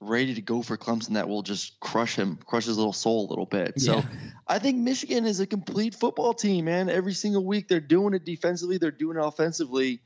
ready 0.00 0.34
to 0.34 0.42
go 0.42 0.60
for 0.62 0.76
Clemson 0.76 1.14
that 1.14 1.26
will 1.28 1.42
just 1.42 1.80
crush 1.80 2.16
him, 2.16 2.36
crush 2.44 2.66
his 2.66 2.76
little 2.76 2.92
soul 2.92 3.26
a 3.26 3.28
little 3.30 3.46
bit. 3.46 3.80
So 3.80 3.96
Yeah. 3.96 4.04
I 4.46 4.58
think 4.58 4.76
Michigan 4.78 5.24
is 5.24 5.40
a 5.40 5.46
complete 5.46 5.94
football 5.94 6.34
team, 6.34 6.66
man. 6.66 6.90
Every 6.90 7.14
single 7.14 7.44
week 7.44 7.66
they're 7.66 7.80
doing 7.80 8.12
it 8.12 8.24
defensively, 8.24 8.76
they're 8.76 8.90
doing 8.90 9.16
it 9.16 9.24
offensively. 9.24 10.02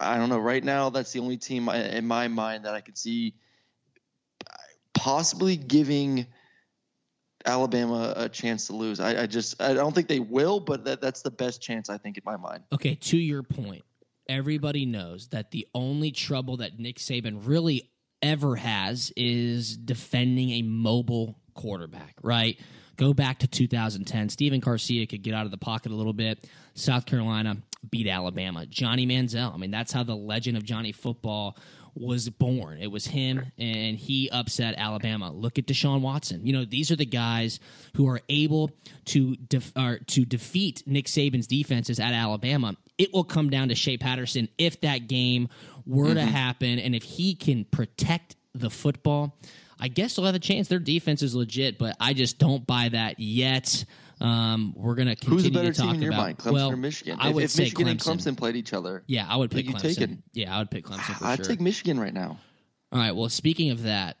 I 0.00 0.18
don't 0.18 0.28
know. 0.28 0.38
Right 0.38 0.62
now, 0.62 0.90
that's 0.90 1.12
the 1.12 1.18
only 1.18 1.36
team 1.36 1.68
I- 1.68 1.88
in 1.96 2.06
my 2.06 2.28
mind 2.28 2.64
that 2.64 2.74
I 2.74 2.80
could 2.80 2.96
see 2.96 3.34
possibly 4.94 5.56
giving 5.56 6.26
Alabama 7.46 8.12
a 8.16 8.28
chance 8.28 8.66
to 8.66 8.74
lose. 8.74 9.00
I, 9.00 9.22
I 9.22 9.26
just 9.26 9.60
I 9.62 9.74
don't 9.74 9.94
think 9.94 10.08
they 10.08 10.20
will, 10.20 10.60
but 10.60 10.84
that, 10.84 11.00
that's 11.00 11.22
the 11.22 11.30
best 11.30 11.62
chance 11.62 11.88
I 11.88 11.98
think 11.98 12.16
in 12.16 12.22
my 12.26 12.36
mind. 12.36 12.64
Okay, 12.72 12.96
to 12.96 13.16
your 13.16 13.42
point, 13.42 13.84
everybody 14.28 14.84
knows 14.84 15.28
that 15.28 15.50
the 15.50 15.66
only 15.74 16.10
trouble 16.10 16.58
that 16.58 16.78
Nick 16.78 16.96
Saban 16.98 17.40
really 17.44 17.90
ever 18.22 18.56
has 18.56 19.12
is 19.16 19.76
defending 19.76 20.50
a 20.50 20.62
mobile 20.62 21.38
quarterback, 21.54 22.16
right? 22.22 22.58
Go 22.96 23.12
back 23.12 23.40
to 23.40 23.46
2010. 23.46 24.30
Stephen 24.30 24.60
Garcia 24.60 25.06
could 25.06 25.22
get 25.22 25.34
out 25.34 25.44
of 25.44 25.50
the 25.50 25.58
pocket 25.58 25.92
a 25.92 25.94
little 25.94 26.14
bit. 26.14 26.48
South 26.74 27.04
Carolina 27.04 27.58
beat 27.90 28.08
Alabama. 28.08 28.66
Johnny 28.66 29.06
Manziel. 29.06 29.52
I 29.52 29.58
mean, 29.58 29.70
that's 29.70 29.92
how 29.92 30.02
the 30.02 30.16
legend 30.16 30.56
of 30.56 30.64
Johnny 30.64 30.92
Football 30.92 31.58
was 31.96 32.28
born. 32.28 32.78
It 32.78 32.90
was 32.90 33.06
him, 33.06 33.52
and 33.58 33.96
he 33.96 34.28
upset 34.30 34.74
Alabama. 34.76 35.32
Look 35.32 35.58
at 35.58 35.66
Deshaun 35.66 36.02
Watson. 36.02 36.46
You 36.46 36.52
know, 36.52 36.64
these 36.64 36.90
are 36.90 36.96
the 36.96 37.06
guys 37.06 37.58
who 37.96 38.08
are 38.08 38.20
able 38.28 38.70
to 39.06 39.36
def- 39.36 39.72
to 39.74 40.24
defeat 40.24 40.82
Nick 40.86 41.06
Saban's 41.06 41.46
defenses 41.46 41.98
at 41.98 42.12
Alabama. 42.12 42.76
It 42.98 43.12
will 43.12 43.24
come 43.24 43.50
down 43.50 43.68
to 43.68 43.74
Shea 43.74 43.96
Patterson 43.96 44.48
if 44.58 44.80
that 44.82 45.08
game 45.08 45.48
were 45.86 46.14
to 46.14 46.20
mm-hmm. 46.20 46.28
happen, 46.28 46.78
and 46.78 46.94
if 46.94 47.02
he 47.02 47.34
can 47.34 47.64
protect 47.64 48.36
the 48.54 48.70
football. 48.70 49.36
I 49.78 49.88
guess 49.88 50.16
they'll 50.16 50.24
have 50.24 50.34
a 50.34 50.38
chance. 50.38 50.68
Their 50.68 50.78
defense 50.78 51.20
is 51.20 51.34
legit, 51.34 51.76
but 51.76 51.96
I 52.00 52.14
just 52.14 52.38
don't 52.38 52.66
buy 52.66 52.88
that 52.88 53.20
yet. 53.20 53.84
Um, 54.20 54.72
we're 54.76 54.94
gonna 54.94 55.14
continue 55.16 55.36
Who's 55.38 55.46
a 55.46 55.50
better 55.50 55.72
to 55.72 55.78
talk 55.78 55.86
team 55.88 55.96
in 55.96 56.02
your 56.02 56.12
about 56.12 56.22
mind, 56.22 56.38
Clemson 56.38 56.52
well, 56.52 56.72
or 56.72 56.76
Michigan? 56.76 57.18
I 57.20 57.30
would 57.30 57.44
if 57.44 57.50
say 57.50 57.64
Michigan 57.64 57.86
Clemson. 57.86 57.90
and 57.90 58.00
Clemson 58.00 58.36
played 58.36 58.56
each 58.56 58.72
other, 58.72 59.02
Yeah, 59.06 59.26
I 59.28 59.36
would 59.36 59.50
pick 59.50 59.66
Clemson. 59.66 60.22
Yeah, 60.32 60.54
I 60.54 60.58
would 60.60 60.70
pick 60.70 60.84
Clemson 60.86 61.18
for 61.18 61.24
I'd 61.26 61.36
sure. 61.36 61.44
take 61.44 61.60
Michigan 61.60 62.00
right 62.00 62.14
now. 62.14 62.38
All 62.92 62.98
right. 62.98 63.14
Well, 63.14 63.28
speaking 63.28 63.70
of 63.70 63.82
that, 63.82 64.16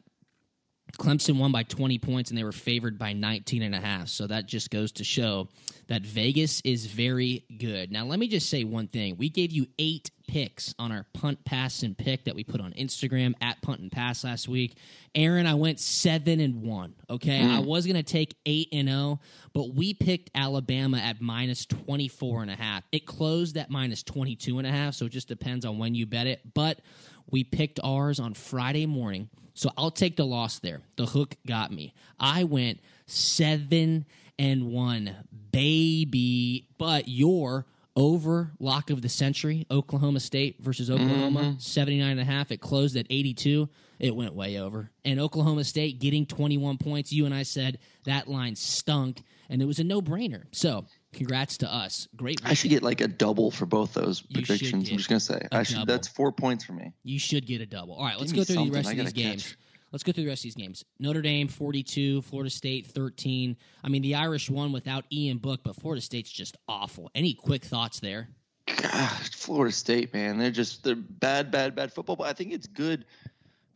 Clemson 0.96 1.38
won 1.38 1.52
by 1.52 1.62
20 1.62 1.98
points 1.98 2.30
and 2.30 2.38
they 2.38 2.44
were 2.44 2.52
favored 2.52 2.98
by 2.98 3.12
19 3.12 3.62
and 3.62 3.74
a 3.74 3.80
half. 3.80 4.08
So 4.08 4.26
that 4.26 4.46
just 4.46 4.70
goes 4.70 4.92
to 4.92 5.04
show 5.04 5.48
that 5.88 6.02
Vegas 6.02 6.60
is 6.62 6.86
very 6.86 7.44
good. 7.58 7.92
Now, 7.92 8.04
let 8.04 8.18
me 8.18 8.28
just 8.28 8.50
say 8.50 8.64
one 8.64 8.88
thing. 8.88 9.16
We 9.16 9.28
gave 9.28 9.52
you 9.52 9.66
eight 9.78 10.10
picks 10.26 10.74
on 10.78 10.90
our 10.90 11.06
punt, 11.12 11.44
pass, 11.44 11.82
and 11.82 11.96
pick 11.96 12.24
that 12.24 12.34
we 12.34 12.42
put 12.42 12.60
on 12.60 12.72
Instagram 12.72 13.34
at 13.40 13.62
punt 13.62 13.80
and 13.80 13.92
pass 13.92 14.24
last 14.24 14.48
week. 14.48 14.76
Aaron, 15.14 15.46
I 15.46 15.54
went 15.54 15.78
seven 15.78 16.40
and 16.40 16.62
one. 16.62 16.94
Okay. 17.08 17.40
I 17.40 17.60
mm. 17.60 17.64
was 17.64 17.86
going 17.86 17.96
to 17.96 18.02
take 18.02 18.34
eight 18.44 18.68
and 18.72 18.88
oh, 18.88 19.20
but 19.52 19.74
we 19.74 19.94
picked 19.94 20.30
Alabama 20.34 20.98
at 20.98 21.20
minus 21.20 21.66
24 21.66 22.42
and 22.42 22.50
a 22.50 22.56
half. 22.56 22.82
It 22.90 23.06
closed 23.06 23.56
at 23.56 23.70
minus 23.70 24.02
22 24.02 24.58
and 24.58 24.66
a 24.66 24.72
half. 24.72 24.94
So 24.94 25.06
it 25.06 25.12
just 25.12 25.28
depends 25.28 25.64
on 25.64 25.78
when 25.78 25.94
you 25.94 26.06
bet 26.06 26.26
it. 26.26 26.40
But 26.54 26.80
we 27.30 27.44
picked 27.44 27.80
ours 27.82 28.20
on 28.20 28.34
Friday 28.34 28.86
morning. 28.86 29.28
So 29.54 29.70
I'll 29.76 29.90
take 29.90 30.16
the 30.16 30.26
loss 30.26 30.58
there. 30.58 30.82
The 30.96 31.06
hook 31.06 31.36
got 31.46 31.72
me. 31.72 31.94
I 32.20 32.44
went 32.44 32.80
seven 33.06 34.04
and 34.38 34.70
one, 34.70 35.14
baby. 35.50 36.68
But 36.78 37.08
your 37.08 37.66
over 37.96 38.52
lock 38.60 38.90
of 38.90 39.00
the 39.00 39.08
century, 39.08 39.66
Oklahoma 39.70 40.20
State 40.20 40.56
versus 40.60 40.90
Oklahoma, 40.90 41.40
mm-hmm. 41.40 41.58
79 41.58 42.10
and 42.10 42.20
a 42.20 42.24
half. 42.24 42.52
It 42.52 42.60
closed 42.60 42.96
at 42.96 43.06
82. 43.08 43.68
It 43.98 44.14
went 44.14 44.34
way 44.34 44.58
over. 44.58 44.90
And 45.04 45.18
Oklahoma 45.18 45.64
State 45.64 45.98
getting 45.98 46.26
21 46.26 46.76
points. 46.76 47.10
You 47.10 47.24
and 47.24 47.34
I 47.34 47.42
said 47.42 47.78
that 48.04 48.28
line 48.28 48.54
stunk, 48.54 49.22
and 49.48 49.62
it 49.62 49.64
was 49.64 49.78
a 49.78 49.84
no 49.84 50.02
brainer. 50.02 50.44
So 50.52 50.84
congrats 51.16 51.58
to 51.58 51.72
us. 51.72 52.06
Great. 52.14 52.40
I 52.44 52.54
should 52.54 52.70
get 52.70 52.82
like 52.82 53.00
a 53.00 53.08
double 53.08 53.50
for 53.50 53.66
both 53.66 53.94
those 53.94 54.20
predictions. 54.20 54.90
I'm 54.90 54.96
just 54.96 55.08
gonna 55.08 55.20
say 55.20 55.48
I 55.50 55.62
should. 55.62 55.74
double. 55.74 55.86
That's 55.86 56.08
four 56.08 56.30
points 56.30 56.64
for 56.64 56.72
me. 56.72 56.92
You 57.02 57.18
should 57.18 57.46
get 57.46 57.60
a 57.60 57.66
double. 57.66 57.94
All 57.94 58.04
right, 58.04 58.18
let's 58.18 58.32
go 58.32 58.44
through 58.44 58.66
the 58.66 58.70
rest 58.70 58.90
of 58.90 58.96
these 58.96 59.12
games. 59.12 59.42
catch. 59.42 59.58
Let's 59.92 60.02
go 60.02 60.12
through 60.12 60.24
the 60.24 60.30
rest 60.30 60.40
of 60.40 60.44
these 60.44 60.56
games. 60.56 60.84
Notre 60.98 61.22
Dame 61.22 61.48
42, 61.48 62.22
Florida 62.22 62.50
State 62.50 62.88
13. 62.88 63.56
I 63.82 63.88
mean, 63.88 64.02
the 64.02 64.16
Irish 64.16 64.50
won 64.50 64.72
without 64.72 65.04
Ian 65.12 65.38
Book, 65.38 65.60
but 65.62 65.76
Florida 65.76 66.02
State's 66.02 66.30
just 66.30 66.56
awful. 66.68 67.10
Any 67.14 67.34
quick 67.34 67.64
thoughts 67.64 68.00
there? 68.00 68.28
Gosh, 68.66 69.30
Florida 69.30 69.72
State, 69.72 70.12
man, 70.12 70.38
they're 70.38 70.50
just 70.50 70.84
they're 70.84 70.96
bad, 70.96 71.50
bad, 71.50 71.74
bad 71.74 71.92
football. 71.92 72.16
But 72.16 72.28
I 72.28 72.32
think 72.32 72.52
it's 72.52 72.66
good 72.66 73.04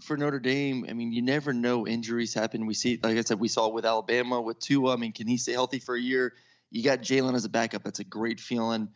for 0.00 0.16
Notre 0.16 0.40
Dame. 0.40 0.84
I 0.88 0.92
mean, 0.92 1.12
you 1.12 1.22
never 1.22 1.52
know 1.52 1.86
injuries 1.86 2.34
happen. 2.34 2.66
We 2.66 2.74
see, 2.74 2.98
like 3.02 3.16
I 3.16 3.22
said, 3.22 3.38
we 3.38 3.48
saw 3.48 3.68
with 3.68 3.86
Alabama 3.86 4.40
with 4.40 4.58
Tua. 4.58 4.94
I 4.94 4.96
mean, 4.96 5.12
can 5.12 5.26
he 5.26 5.36
stay 5.36 5.52
healthy 5.52 5.78
for 5.78 5.94
a 5.94 6.00
year? 6.00 6.34
You 6.70 6.82
got 6.82 7.00
Jalen 7.00 7.34
as 7.34 7.44
a 7.44 7.48
backup. 7.48 7.82
That's 7.82 8.00
a 8.00 8.04
great 8.04 8.40
feeling. 8.40 8.88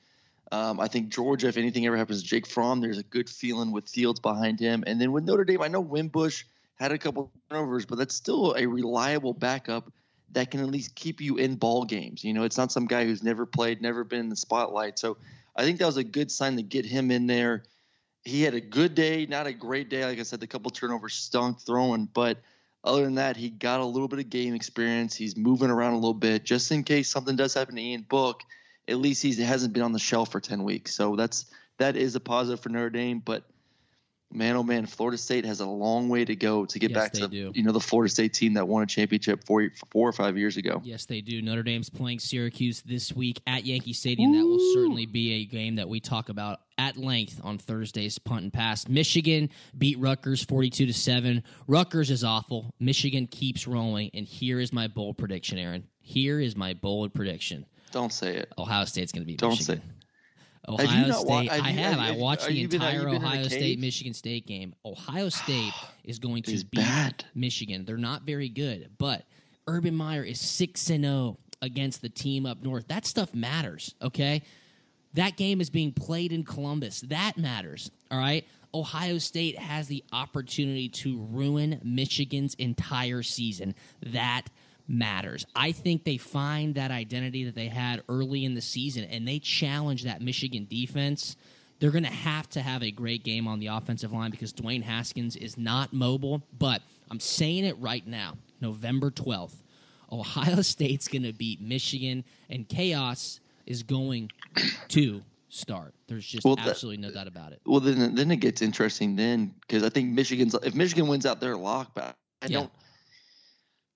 Um, 0.52 0.78
I 0.78 0.88
think 0.88 1.08
Georgia, 1.08 1.48
if 1.48 1.56
anything 1.56 1.86
ever 1.86 1.96
happens 1.96 2.22
to 2.22 2.28
Jake 2.28 2.46
Fromm, 2.46 2.80
there's 2.80 2.98
a 2.98 3.02
good 3.02 3.28
feeling 3.28 3.72
with 3.72 3.88
Fields 3.88 4.20
behind 4.20 4.60
him. 4.60 4.84
And 4.86 5.00
then 5.00 5.10
with 5.10 5.24
Notre 5.24 5.44
Dame, 5.44 5.62
I 5.62 5.68
know 5.68 5.80
Wimbush 5.80 6.44
had 6.76 6.92
a 6.92 6.98
couple 6.98 7.32
turnovers, 7.50 7.86
but 7.86 7.98
that's 7.98 8.14
still 8.14 8.54
a 8.56 8.66
reliable 8.66 9.32
backup 9.32 9.92
that 10.32 10.50
can 10.50 10.60
at 10.60 10.66
least 10.66 10.94
keep 10.94 11.20
you 11.20 11.36
in 11.36 11.54
ball 11.54 11.84
games. 11.84 12.24
You 12.24 12.34
know, 12.34 12.44
it's 12.44 12.58
not 12.58 12.72
some 12.72 12.86
guy 12.86 13.04
who's 13.04 13.22
never 13.22 13.46
played, 13.46 13.80
never 13.80 14.04
been 14.04 14.20
in 14.20 14.28
the 14.28 14.36
spotlight. 14.36 14.98
So 14.98 15.16
I 15.56 15.62
think 15.62 15.78
that 15.78 15.86
was 15.86 15.96
a 15.96 16.04
good 16.04 16.30
sign 16.30 16.56
to 16.56 16.62
get 16.62 16.84
him 16.84 17.10
in 17.10 17.26
there. 17.26 17.64
He 18.24 18.42
had 18.42 18.54
a 18.54 18.60
good 18.60 18.94
day, 18.94 19.26
not 19.26 19.46
a 19.46 19.52
great 19.52 19.88
day. 19.88 20.04
Like 20.04 20.18
I 20.18 20.22
said, 20.22 20.40
the 20.40 20.46
couple 20.46 20.70
turnovers 20.70 21.14
stunk 21.14 21.60
throwing, 21.60 22.06
but 22.12 22.38
other 22.84 23.04
than 23.04 23.14
that, 23.16 23.36
he 23.36 23.48
got 23.48 23.80
a 23.80 23.84
little 23.84 24.08
bit 24.08 24.18
of 24.18 24.30
game 24.30 24.54
experience. 24.54 25.16
He's 25.16 25.36
moving 25.36 25.70
around 25.70 25.94
a 25.94 25.96
little 25.96 26.14
bit 26.14 26.44
just 26.44 26.70
in 26.70 26.84
case 26.84 27.08
something 27.08 27.34
does 27.34 27.54
happen 27.54 27.76
to 27.76 27.82
Ian 27.82 28.02
Book. 28.02 28.42
At 28.86 28.98
least 28.98 29.22
he 29.22 29.34
hasn't 29.42 29.72
been 29.72 29.82
on 29.82 29.92
the 29.92 29.98
shelf 29.98 30.30
for 30.30 30.40
ten 30.40 30.62
weeks, 30.62 30.94
so 30.94 31.16
that's 31.16 31.46
that 31.78 31.96
is 31.96 32.14
a 32.14 32.20
positive 32.20 32.60
for 32.60 32.68
Notre 32.68 32.90
Dame. 32.90 33.20
But 33.24 33.44
man, 34.34 34.56
oh 34.56 34.62
man, 34.62 34.86
Florida 34.86 35.16
State 35.16 35.44
has 35.44 35.60
a 35.60 35.66
long 35.66 36.08
way 36.08 36.24
to 36.24 36.34
go 36.36 36.64
to 36.66 36.78
get 36.78 36.90
Yes, 36.90 36.98
back 36.98 37.12
to 37.14 37.28
do. 37.28 37.52
you 37.54 37.62
know 37.62 37.72
the 37.72 37.80
Florida 37.80 38.10
State 38.10 38.32
team 38.34 38.54
that 38.54 38.66
won 38.66 38.82
a 38.82 38.86
championship 38.86 39.44
four 39.44 39.68
four 39.90 40.08
or 40.08 40.12
five 40.12 40.36
years 40.36 40.56
ago. 40.56 40.80
Yes, 40.84 41.06
they 41.06 41.20
do. 41.20 41.40
Notre 41.42 41.62
Dame's 41.62 41.88
playing 41.90 42.18
Syracuse 42.18 42.82
this 42.82 43.12
week 43.12 43.40
at 43.46 43.64
Yankee 43.64 43.92
Stadium. 43.92 44.32
That 44.32 44.44
will 44.44 44.74
certainly 44.74 45.06
be 45.06 45.34
a 45.34 45.44
game 45.44 45.76
that 45.76 45.88
we 45.88 46.00
talk 46.00 46.28
about 46.28 46.60
at 46.76 46.96
length 46.96 47.40
on 47.44 47.58
Thursday's 47.58 48.18
punt 48.18 48.42
and 48.42 48.52
pass. 48.52 48.88
Michigan 48.88 49.48
beat 49.78 49.98
Rutgers 49.98 50.42
42 50.44 50.86
to 50.86 50.92
7. 50.92 51.42
Rutgers 51.68 52.10
is 52.10 52.24
awful. 52.24 52.74
Michigan 52.80 53.26
keeps 53.28 53.66
rolling 53.68 54.10
and 54.12 54.26
here 54.26 54.58
is 54.58 54.72
my 54.72 54.88
bold 54.88 55.16
prediction, 55.16 55.56
Aaron. 55.58 55.84
Here 56.00 56.40
is 56.40 56.56
my 56.56 56.74
bold 56.74 57.14
prediction. 57.14 57.64
Don't 57.92 58.12
say 58.12 58.36
it. 58.38 58.52
Ohio 58.58 58.84
State's 58.86 59.12
going 59.12 59.22
to 59.22 59.26
beat 59.26 59.38
Don't 59.38 59.50
Michigan. 59.50 59.80
say- 59.80 59.88
Ohio 60.68 60.86
Have 60.86 60.98
you 61.00 61.06
not 61.12 61.26
wa- 61.26 61.38
State. 61.40 61.50
have 61.52 61.64
I 61.64 61.70
you- 61.70 61.78
have. 61.78 61.92
have- 61.98 62.00
I 62.00 62.10
watched 62.12 62.46
the 62.46 62.52
you 62.54 62.68
been- 62.68 62.80
have 62.80 62.94
you 62.94 63.00
entire 63.00 63.12
been 63.18 63.24
Ohio 63.24 63.48
State? 63.48 63.78
Michigan 63.78 64.14
State 64.14 64.46
game. 64.46 64.74
Ohio 64.84 65.28
State 65.42 65.72
is 66.04 66.18
going 66.18 66.42
to 66.44 66.52
beat 66.52 66.70
bad. 66.72 67.24
Michigan. 67.34 67.84
They're 67.84 67.96
not 67.98 68.22
very 68.22 68.48
good, 68.48 68.90
but 68.98 69.24
Urban 69.66 69.94
Meyer 69.94 70.22
is 70.24 70.40
six 70.40 70.88
and 70.90 71.04
zero 71.04 71.38
against 71.62 72.02
the 72.02 72.08
team 72.08 72.46
up 72.46 72.62
north. 72.62 72.88
That 72.88 73.06
stuff 73.06 73.34
matters. 73.34 73.94
Okay, 74.02 74.42
that 75.14 75.36
game 75.36 75.60
is 75.60 75.70
being 75.70 75.92
played 75.92 76.32
in 76.32 76.44
Columbus. 76.44 77.00
That 77.02 77.36
matters. 77.38 77.90
All 78.10 78.18
right. 78.18 78.44
Ohio 78.74 79.18
State 79.18 79.56
has 79.56 79.86
the 79.86 80.02
opportunity 80.12 80.88
to 80.88 81.20
ruin 81.30 81.80
Michigan's 81.84 82.54
entire 82.54 83.22
season. 83.22 83.72
That 84.02 84.48
matters. 84.86 85.46
I 85.56 85.72
think 85.72 86.04
they 86.04 86.16
find 86.18 86.74
that 86.74 86.90
identity 86.90 87.44
that 87.44 87.54
they 87.54 87.68
had 87.68 88.02
early 88.08 88.44
in 88.44 88.54
the 88.54 88.60
season 88.60 89.04
and 89.04 89.26
they 89.26 89.38
challenge 89.38 90.04
that 90.04 90.20
Michigan 90.20 90.66
defense. 90.68 91.36
They're 91.80 91.90
going 91.90 92.04
to 92.04 92.10
have 92.10 92.48
to 92.50 92.62
have 92.62 92.82
a 92.82 92.90
great 92.90 93.24
game 93.24 93.46
on 93.48 93.58
the 93.60 93.66
offensive 93.68 94.12
line 94.12 94.30
because 94.30 94.52
Dwayne 94.52 94.82
Haskins 94.82 95.36
is 95.36 95.56
not 95.58 95.92
mobile. 95.92 96.42
But 96.58 96.82
I'm 97.10 97.20
saying 97.20 97.64
it 97.64 97.76
right 97.78 98.06
now, 98.06 98.36
November 98.60 99.10
12th, 99.10 99.54
Ohio 100.12 100.62
State's 100.62 101.08
going 101.08 101.22
to 101.24 101.32
beat 101.32 101.60
Michigan 101.60 102.24
and 102.50 102.68
chaos 102.68 103.40
is 103.66 103.82
going 103.82 104.30
to 104.88 105.22
start. 105.48 105.94
There's 106.06 106.26
just 106.26 106.44
Well, 106.44 106.56
that- 106.56 106.68
absolutely 106.68 107.02
no 107.06 107.12
doubt 107.12 107.26
about 107.26 107.52
it. 107.52 107.60
Well, 107.66 107.80
then 107.80 108.14
then 108.14 108.30
it 108.30 108.36
gets 108.36 108.60
interesting 108.62 109.16
then 109.16 109.54
because 109.62 109.82
I 109.82 109.88
think 109.88 110.10
Michigan's 110.10 110.54
if 110.62 110.74
Michigan 110.74 111.06
wins 111.08 111.24
out, 111.26 111.40
they're 111.40 111.56
locked. 111.56 111.94
But 111.94 112.14
I 112.42 112.46
Yeah. 112.46 112.48
don't. 112.60 112.70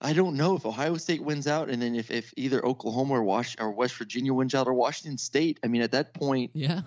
I 0.00 0.12
don't 0.12 0.36
know 0.36 0.54
if 0.56 0.64
Ohio 0.64 0.96
State 0.96 1.22
wins 1.22 1.46
out, 1.46 1.68
and 1.70 1.82
then 1.82 1.94
if, 1.96 2.10
if 2.10 2.32
either 2.36 2.64
Oklahoma 2.64 3.14
or 3.14 3.24
Wash 3.24 3.56
or 3.58 3.70
West 3.72 3.96
Virginia 3.96 4.32
wins 4.32 4.54
out 4.54 4.66
or 4.68 4.74
Washington 4.74 5.18
State. 5.18 5.58
I 5.64 5.66
mean, 5.66 5.82
at 5.82 5.92
that 5.92 6.14
point, 6.14 6.52
Yeah, 6.54 6.82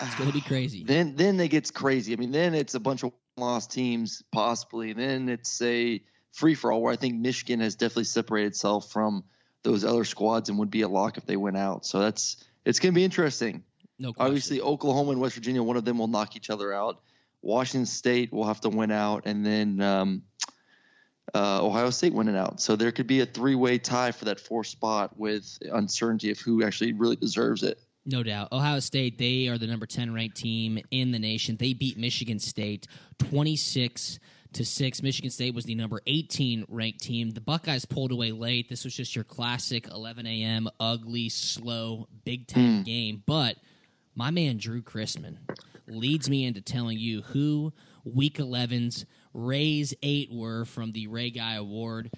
it's 0.00 0.14
going 0.16 0.28
to 0.28 0.34
be 0.34 0.40
crazy. 0.40 0.82
then 0.84 1.14
then 1.14 1.38
it 1.38 1.48
gets 1.48 1.70
crazy. 1.70 2.12
I 2.12 2.16
mean, 2.16 2.32
then 2.32 2.54
it's 2.54 2.74
a 2.74 2.80
bunch 2.80 3.04
of 3.04 3.12
lost 3.36 3.70
teams 3.70 4.22
possibly. 4.32 4.92
Then 4.92 5.28
it's 5.28 5.62
a 5.62 6.02
free 6.32 6.54
for 6.54 6.72
all 6.72 6.82
where 6.82 6.92
I 6.92 6.96
think 6.96 7.14
Michigan 7.20 7.60
has 7.60 7.76
definitely 7.76 8.04
separated 8.04 8.48
itself 8.48 8.90
from 8.90 9.24
those 9.62 9.84
other 9.84 10.04
squads 10.04 10.48
and 10.48 10.58
would 10.58 10.70
be 10.70 10.80
a 10.82 10.88
lock 10.88 11.18
if 11.18 11.26
they 11.26 11.36
went 11.36 11.56
out. 11.56 11.86
So 11.86 12.00
that's 12.00 12.42
it's 12.64 12.80
going 12.80 12.92
to 12.92 12.96
be 12.98 13.04
interesting. 13.04 13.62
No 13.98 14.12
question. 14.12 14.26
Obviously, 14.26 14.60
Oklahoma 14.60 15.12
and 15.12 15.20
West 15.20 15.36
Virginia, 15.36 15.62
one 15.62 15.76
of 15.76 15.84
them 15.84 15.98
will 15.98 16.08
knock 16.08 16.34
each 16.34 16.50
other 16.50 16.72
out. 16.72 17.00
Washington 17.40 17.86
State 17.86 18.32
will 18.32 18.46
have 18.46 18.60
to 18.62 18.68
win 18.68 18.90
out, 18.90 19.22
and 19.26 19.44
then 19.44 19.80
um, 19.80 20.22
uh, 21.34 21.64
Ohio 21.64 21.90
State 21.90 22.12
winning 22.12 22.36
out. 22.36 22.60
So 22.60 22.76
there 22.76 22.92
could 22.92 23.06
be 23.06 23.20
a 23.20 23.26
three-way 23.26 23.78
tie 23.78 24.12
for 24.12 24.26
that 24.26 24.40
fourth 24.40 24.66
spot 24.66 25.18
with 25.18 25.58
uncertainty 25.70 26.30
of 26.30 26.38
who 26.38 26.64
actually 26.64 26.92
really 26.92 27.16
deserves 27.16 27.62
it. 27.62 27.78
No 28.04 28.22
doubt. 28.22 28.48
Ohio 28.50 28.80
State, 28.80 29.16
they 29.18 29.46
are 29.48 29.58
the 29.58 29.66
number 29.66 29.86
10 29.86 30.12
ranked 30.12 30.36
team 30.36 30.78
in 30.90 31.12
the 31.12 31.18
nation. 31.18 31.56
They 31.56 31.72
beat 31.72 31.96
Michigan 31.96 32.40
State 32.40 32.88
26 33.18 34.18
to 34.54 34.64
6. 34.64 35.02
Michigan 35.02 35.30
State 35.30 35.54
was 35.54 35.64
the 35.64 35.76
number 35.76 36.00
18 36.06 36.66
ranked 36.68 37.00
team. 37.00 37.30
The 37.30 37.40
Buckeyes 37.40 37.84
pulled 37.84 38.10
away 38.10 38.32
late. 38.32 38.68
This 38.68 38.84
was 38.84 38.94
just 38.94 39.14
your 39.14 39.24
classic 39.24 39.86
11 39.88 40.26
a.m. 40.26 40.68
ugly, 40.80 41.28
slow 41.28 42.08
Big 42.24 42.48
10 42.48 42.82
game. 42.82 43.22
But 43.24 43.56
my 44.16 44.30
man 44.30 44.58
Drew 44.58 44.82
Chrisman 44.82 45.38
leads 45.86 46.28
me 46.28 46.44
into 46.44 46.60
telling 46.60 46.98
you 46.98 47.22
who 47.22 47.72
week 48.04 48.38
11's 48.38 49.06
Rays 49.34 49.94
8 50.02 50.30
were 50.32 50.64
from 50.64 50.92
the 50.92 51.06
Ray 51.06 51.30
Guy 51.30 51.54
Award 51.54 52.10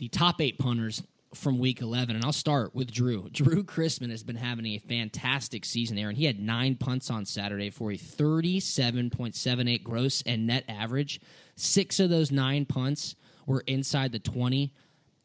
the 0.00 0.08
top 0.08 0.40
eight 0.40 0.58
punters 0.58 1.02
from 1.34 1.58
week 1.58 1.82
11. 1.82 2.16
And 2.16 2.24
I'll 2.24 2.32
start 2.32 2.74
with 2.74 2.90
Drew. 2.90 3.28
Drew 3.30 3.62
Chrisman 3.62 4.10
has 4.10 4.22
been 4.22 4.34
having 4.34 4.66
a 4.66 4.78
fantastic 4.78 5.64
season 5.64 5.98
and 5.98 6.16
he 6.16 6.24
had 6.24 6.40
nine 6.40 6.74
punts 6.74 7.10
on 7.10 7.26
Saturday 7.26 7.70
for 7.70 7.92
a 7.92 7.96
37.78 7.96 9.84
gross 9.84 10.22
and 10.24 10.46
net 10.46 10.64
average. 10.68 11.20
Six 11.54 12.00
of 12.00 12.08
those 12.08 12.32
nine 12.32 12.64
punts 12.64 13.14
were 13.46 13.62
inside 13.66 14.10
the 14.10 14.18
20. 14.18 14.72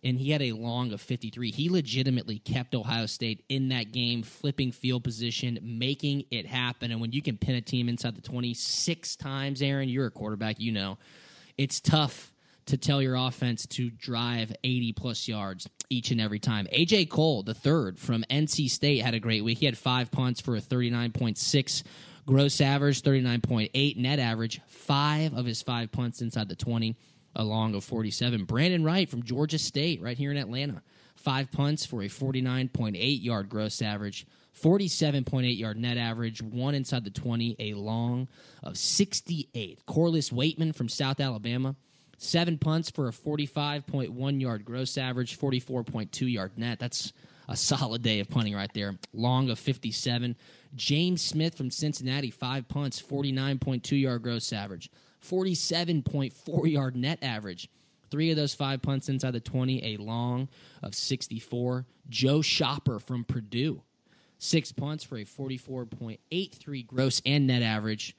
And 0.03 0.19
he 0.19 0.29
had 0.29 0.43
a 0.43 0.51
long 0.51 0.91
of 0.91 1.01
53. 1.01 1.49
He 1.49 1.67
legitimately 1.67 2.37
kept 2.37 2.75
Ohio 2.75 3.07
State 3.07 3.43
in 3.49 3.69
that 3.69 3.91
game, 3.91 4.21
flipping 4.21 4.71
field 4.71 5.03
position, 5.03 5.57
making 5.63 6.25
it 6.29 6.45
happen. 6.45 6.91
And 6.91 7.01
when 7.01 7.11
you 7.11 7.23
can 7.23 7.37
pin 7.37 7.55
a 7.55 7.61
team 7.61 7.89
inside 7.89 8.15
the 8.15 8.21
20 8.21 8.53
six 8.53 9.15
times, 9.15 9.63
Aaron, 9.63 9.89
you're 9.89 10.05
a 10.05 10.11
quarterback, 10.11 10.59
you 10.59 10.71
know, 10.71 10.99
it's 11.57 11.79
tough 11.79 12.31
to 12.67 12.77
tell 12.77 13.01
your 13.01 13.15
offense 13.15 13.65
to 13.67 13.89
drive 13.91 14.51
80 14.63 14.93
plus 14.93 15.27
yards 15.27 15.67
each 15.89 16.11
and 16.11 16.19
every 16.19 16.39
time. 16.39 16.67
AJ 16.73 17.09
Cole, 17.09 17.43
the 17.43 17.53
third 17.53 17.99
from 17.99 18.23
NC 18.29 18.69
State, 18.69 19.01
had 19.01 19.13
a 19.13 19.19
great 19.19 19.43
week. 19.43 19.59
He 19.59 19.65
had 19.65 19.77
five 19.77 20.11
punts 20.11 20.41
for 20.41 20.55
a 20.55 20.61
39.6 20.61 21.83
gross 22.25 22.59
average, 22.61 23.01
39.8 23.01 23.97
net 23.97 24.19
average, 24.19 24.61
five 24.67 25.33
of 25.35 25.45
his 25.45 25.61
five 25.61 25.91
punts 25.91 26.21
inside 26.21 26.49
the 26.49 26.55
20, 26.55 26.97
along 27.35 27.75
of 27.75 27.83
47. 27.83 28.45
Brandon 28.45 28.83
Wright 28.83 29.07
from 29.07 29.23
Georgia 29.23 29.59
State, 29.59 30.01
right 30.01 30.17
here 30.17 30.31
in 30.31 30.37
Atlanta, 30.37 30.81
five 31.15 31.51
punts 31.51 31.85
for 31.85 32.01
a 32.01 32.07
49.8 32.07 33.23
yard 33.23 33.49
gross 33.49 33.81
average. 33.81 34.25
47.8 34.61 35.57
yard 35.57 35.77
net 35.77 35.97
average, 35.97 36.41
one 36.41 36.75
inside 36.75 37.03
the 37.03 37.09
20, 37.09 37.55
a 37.59 37.73
long 37.73 38.27
of 38.63 38.77
68. 38.77 39.85
Corliss 39.85 40.29
Waitman 40.29 40.73
from 40.73 40.89
South 40.89 41.19
Alabama, 41.19 41.75
seven 42.17 42.57
punts 42.57 42.89
for 42.89 43.07
a 43.07 43.11
45.1 43.11 44.41
yard 44.41 44.65
gross 44.65 44.97
average, 44.97 45.37
44.2 45.37 46.31
yard 46.31 46.57
net. 46.57 46.79
That's 46.79 47.11
a 47.47 47.55
solid 47.55 48.01
day 48.01 48.19
of 48.19 48.29
punting 48.29 48.55
right 48.55 48.73
there. 48.73 48.97
Long 49.13 49.49
of 49.49 49.59
57. 49.59 50.35
James 50.75 51.21
Smith 51.21 51.55
from 51.55 51.71
Cincinnati, 51.71 52.31
five 52.31 52.67
punts, 52.67 53.01
49.2 53.01 54.01
yard 54.01 54.23
gross 54.23 54.51
average, 54.51 54.89
47.4 55.27 56.71
yard 56.71 56.95
net 56.95 57.19
average. 57.21 57.69
Three 58.11 58.31
of 58.31 58.37
those 58.37 58.53
five 58.53 58.81
punts 58.81 59.09
inside 59.09 59.31
the 59.31 59.39
20, 59.39 59.95
a 59.95 59.97
long 59.97 60.47
of 60.83 60.95
64. 60.95 61.85
Joe 62.07 62.39
Schopper 62.39 63.01
from 63.01 63.23
Purdue, 63.23 63.81
six 64.37 64.71
punts 64.71 65.03
for 65.03 65.17
a 65.17 65.25
44.83 65.25 66.87
gross 66.87 67.21
and 67.25 67.47
net 67.47 67.61
average, 67.61 68.15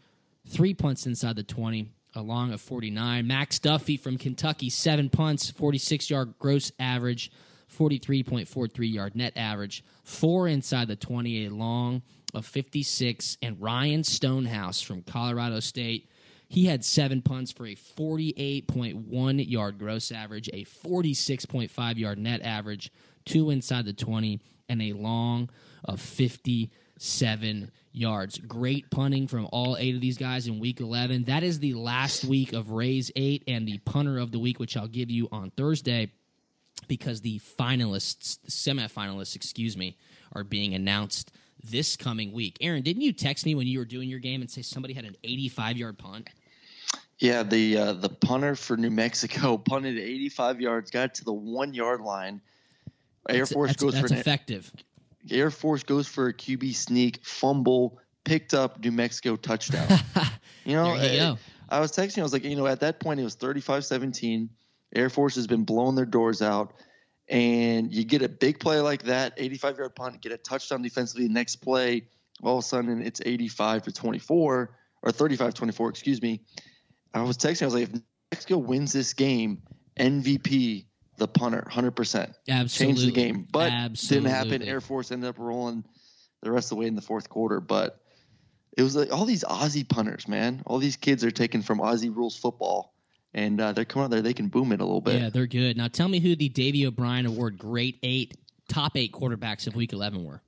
three 0.49 0.75
punts 0.75 1.07
inside 1.07 1.37
the 1.37 1.43
20, 1.43 1.89
a 2.15 2.23
long 2.23 2.53
of 2.53 2.61
49. 2.61 3.27
Max 3.27 3.59
Duffy 3.59 3.97
from 3.97 4.19
Kentucky, 4.19 4.71
seven 4.71 5.11
punts, 5.11 5.51
46 5.51 6.11
yard 6.11 6.35
gross 6.39 6.73
average, 6.79 7.31
43.43 7.77 8.93
yard 8.93 9.17
net 9.17 9.33
average, 9.37 9.85
four 10.05 10.49
inside 10.49 10.89
the 10.89 10.97
20, 10.97 11.47
a 11.47 11.51
long 11.51 12.03
of 12.35 12.47
56. 12.47 13.39
And 13.43 13.61
Ryan 13.61 14.05
Stonehouse 14.05 14.81
from 14.81 15.03
Colorado 15.03 15.61
State, 15.61 16.09
he 16.49 16.67
had 16.67 16.85
seven 16.85 17.23
punts 17.23 17.53
for 17.53 17.67
a 17.67 17.75
48.1 17.75 19.51
yard 19.51 19.79
gross 19.79 20.13
average, 20.13 20.49
a 20.53 20.65
46.5 20.65 21.99
yard 21.99 22.19
net 22.19 22.43
average, 22.43 22.93
two 23.25 23.51
inside 23.51 23.85
the 23.85 23.93
20, 23.93 24.41
and 24.69 24.83
a 24.83 24.93
long 24.93 25.51
of 25.85 26.01
57 26.01 27.71
yards. 27.93 28.39
Great 28.39 28.91
punting 28.91 29.27
from 29.27 29.49
all 29.53 29.77
eight 29.79 29.95
of 29.95 30.01
these 30.01 30.19
guys 30.19 30.47
in 30.47 30.59
week 30.59 30.81
11. 30.81 31.25
That 31.25 31.43
is 31.43 31.59
the 31.59 31.75
last 31.75 32.25
week 32.25 32.53
of 32.53 32.71
Rays 32.71 33.11
8 33.17 33.45
and 33.49 33.67
the 33.67 33.79
punter 33.79 34.19
of 34.19 34.33
the 34.33 34.39
week, 34.39 34.59
which 34.59 34.77
I'll 34.77 34.87
give 34.87 35.11
you 35.11 35.29
on 35.33 35.51
Thursday 35.51 36.11
because 36.89 37.21
the 37.21 37.41
finalists, 37.59 38.39
the 38.43 38.51
semifinalists, 38.51 39.35
excuse 39.35 39.77
me, 39.77 39.97
are 40.33 40.45
being 40.45 40.75
announced 40.75 41.33
this 41.63 41.97
coming 41.97 42.33
week. 42.33 42.59
Aaron, 42.61 42.83
didn't 42.83 43.03
you 43.03 43.13
text 43.13 43.47
me 43.47 43.55
when 43.55 43.67
you 43.67 43.79
were 43.79 43.85
doing 43.85 44.09
your 44.09 44.21
game 44.21 44.41
and 44.41 44.51
say 44.51 44.63
somebody 44.63 44.95
had 44.95 45.05
an 45.05 45.17
85 45.25 45.77
yard 45.77 45.99
punt? 45.99 46.29
Yeah, 47.19 47.43
the 47.43 47.79
uh, 47.79 47.93
the 47.95 48.11
punter 48.11 48.55
for 48.55 48.77
New 48.77 48.91
Mexico 48.91 49.57
punted 49.71 49.99
85 49.99 50.61
yards, 50.61 50.91
got 50.91 51.15
to 51.15 51.25
the 51.25 51.33
one 51.33 51.73
yard 51.73 52.03
line. 52.03 52.43
Air 53.29 53.35
That's- 53.35 53.53
Force 53.53 53.71
that's, 53.71 53.83
goes 53.83 53.95
that's 53.95 54.09
for 54.09 54.15
an 54.15 54.21
effective. 54.21 54.73
Air 55.31 55.51
Force 55.51 55.83
goes 55.83 56.07
for 56.07 56.29
a 56.29 56.33
QB 56.33 56.75
sneak, 56.75 57.25
fumble, 57.25 57.99
picked 58.25 58.55
up 58.55 58.83
New 58.83 58.93
Mexico 58.93 59.37
touchdown. 59.37 59.89
you 60.65 60.75
know, 60.75 60.95
you 60.95 61.19
go. 61.19 61.39
I 61.69 61.81
was 61.81 61.93
texting, 61.93 62.21
I 62.21 62.23
was 62.23 62.33
like, 62.33 62.45
you 62.45 62.57
know, 62.57 62.67
at 62.67 62.81
that 62.81 63.01
point 63.01 63.19
it 63.19 63.25
was 63.25 63.37
35-17. 63.37 64.49
Air 64.95 65.11
Force 65.11 65.35
has 65.35 65.47
been 65.47 65.65
blowing 65.65 65.95
their 65.95 66.07
doors 66.07 66.43
out. 66.43 66.75
And 67.29 67.93
you 67.93 68.05
get 68.05 68.23
a 68.23 68.29
big 68.29 68.61
play 68.61 68.79
like 68.79 69.03
that, 69.05 69.35
85 69.37 69.79
yard 69.79 69.97
punt, 69.97 70.21
get 70.21 70.31
a 70.31 70.37
touchdown 70.37 70.83
defensively. 70.83 71.29
Next 71.29 71.57
play, 71.57 72.07
all 72.43 72.59
of 72.59 72.65
a 72.65 72.67
sudden 72.67 73.03
it's 73.03 73.21
85 73.25 73.83
to 73.85 73.93
24 73.93 74.71
or 75.03 75.11
35 75.11 75.55
24, 75.55 75.89
excuse 75.89 76.23
me. 76.23 76.41
I 77.15 77.23
was 77.23 77.37
texting, 77.37 77.63
I 77.63 77.65
was 77.65 77.75
like, 77.75 77.83
if 77.85 78.01
Mexico 78.31 78.59
wins 78.59 78.93
this 78.93 79.13
game, 79.13 79.63
MVP 79.99 80.85
the 81.17 81.29
punter, 81.29 81.67
100%. 81.71 82.35
Absolutely. 82.49 82.67
Change 82.69 83.05
the 83.07 83.13
game. 83.13 83.49
But 83.51 83.95
didn't 83.95 84.27
happen. 84.27 84.63
Air 84.63 84.81
Force 84.81 85.11
ended 85.11 85.29
up 85.29 85.39
rolling 85.39 85.85
the 86.43 86.51
rest 86.51 86.67
of 86.67 86.71
the 86.71 86.77
way 86.77 86.87
in 86.87 86.95
the 86.95 87.03
fourth 87.03 87.29
quarter. 87.29 87.61
But 87.61 88.01
it 88.77 88.83
was 88.83 88.95
like 88.95 89.13
all 89.13 89.25
these 89.25 89.45
Aussie 89.45 89.89
punters, 89.89 90.29
man. 90.29 90.63
All 90.67 90.79
these 90.79 90.97
kids 90.97 91.25
are 91.25 91.31
taken 91.31 91.63
from 91.63 91.79
Aussie 91.79 92.15
rules 92.15 92.37
football. 92.37 92.93
And 93.35 93.61
uh, 93.61 93.73
they're 93.73 93.85
coming 93.85 94.05
out 94.05 94.11
there, 94.11 94.23
they 94.23 94.33
can 94.33 94.49
boom 94.49 94.73
it 94.73 94.81
a 94.81 94.85
little 94.85 95.03
bit. 95.03 95.21
Yeah, 95.21 95.29
they're 95.29 95.47
good. 95.47 95.77
Now 95.77 95.89
tell 95.89 96.09
me 96.09 96.21
who 96.21 96.37
the 96.37 96.49
Davy 96.49 96.87
O'Brien 96.87 97.27
Award 97.27 97.59
Great 97.59 97.99
Eight 98.03 98.39
top 98.69 98.97
eight 98.97 99.13
quarterbacks 99.13 99.67
of 99.67 99.75
Week 99.75 99.93
11 99.93 100.25
were. 100.25 100.41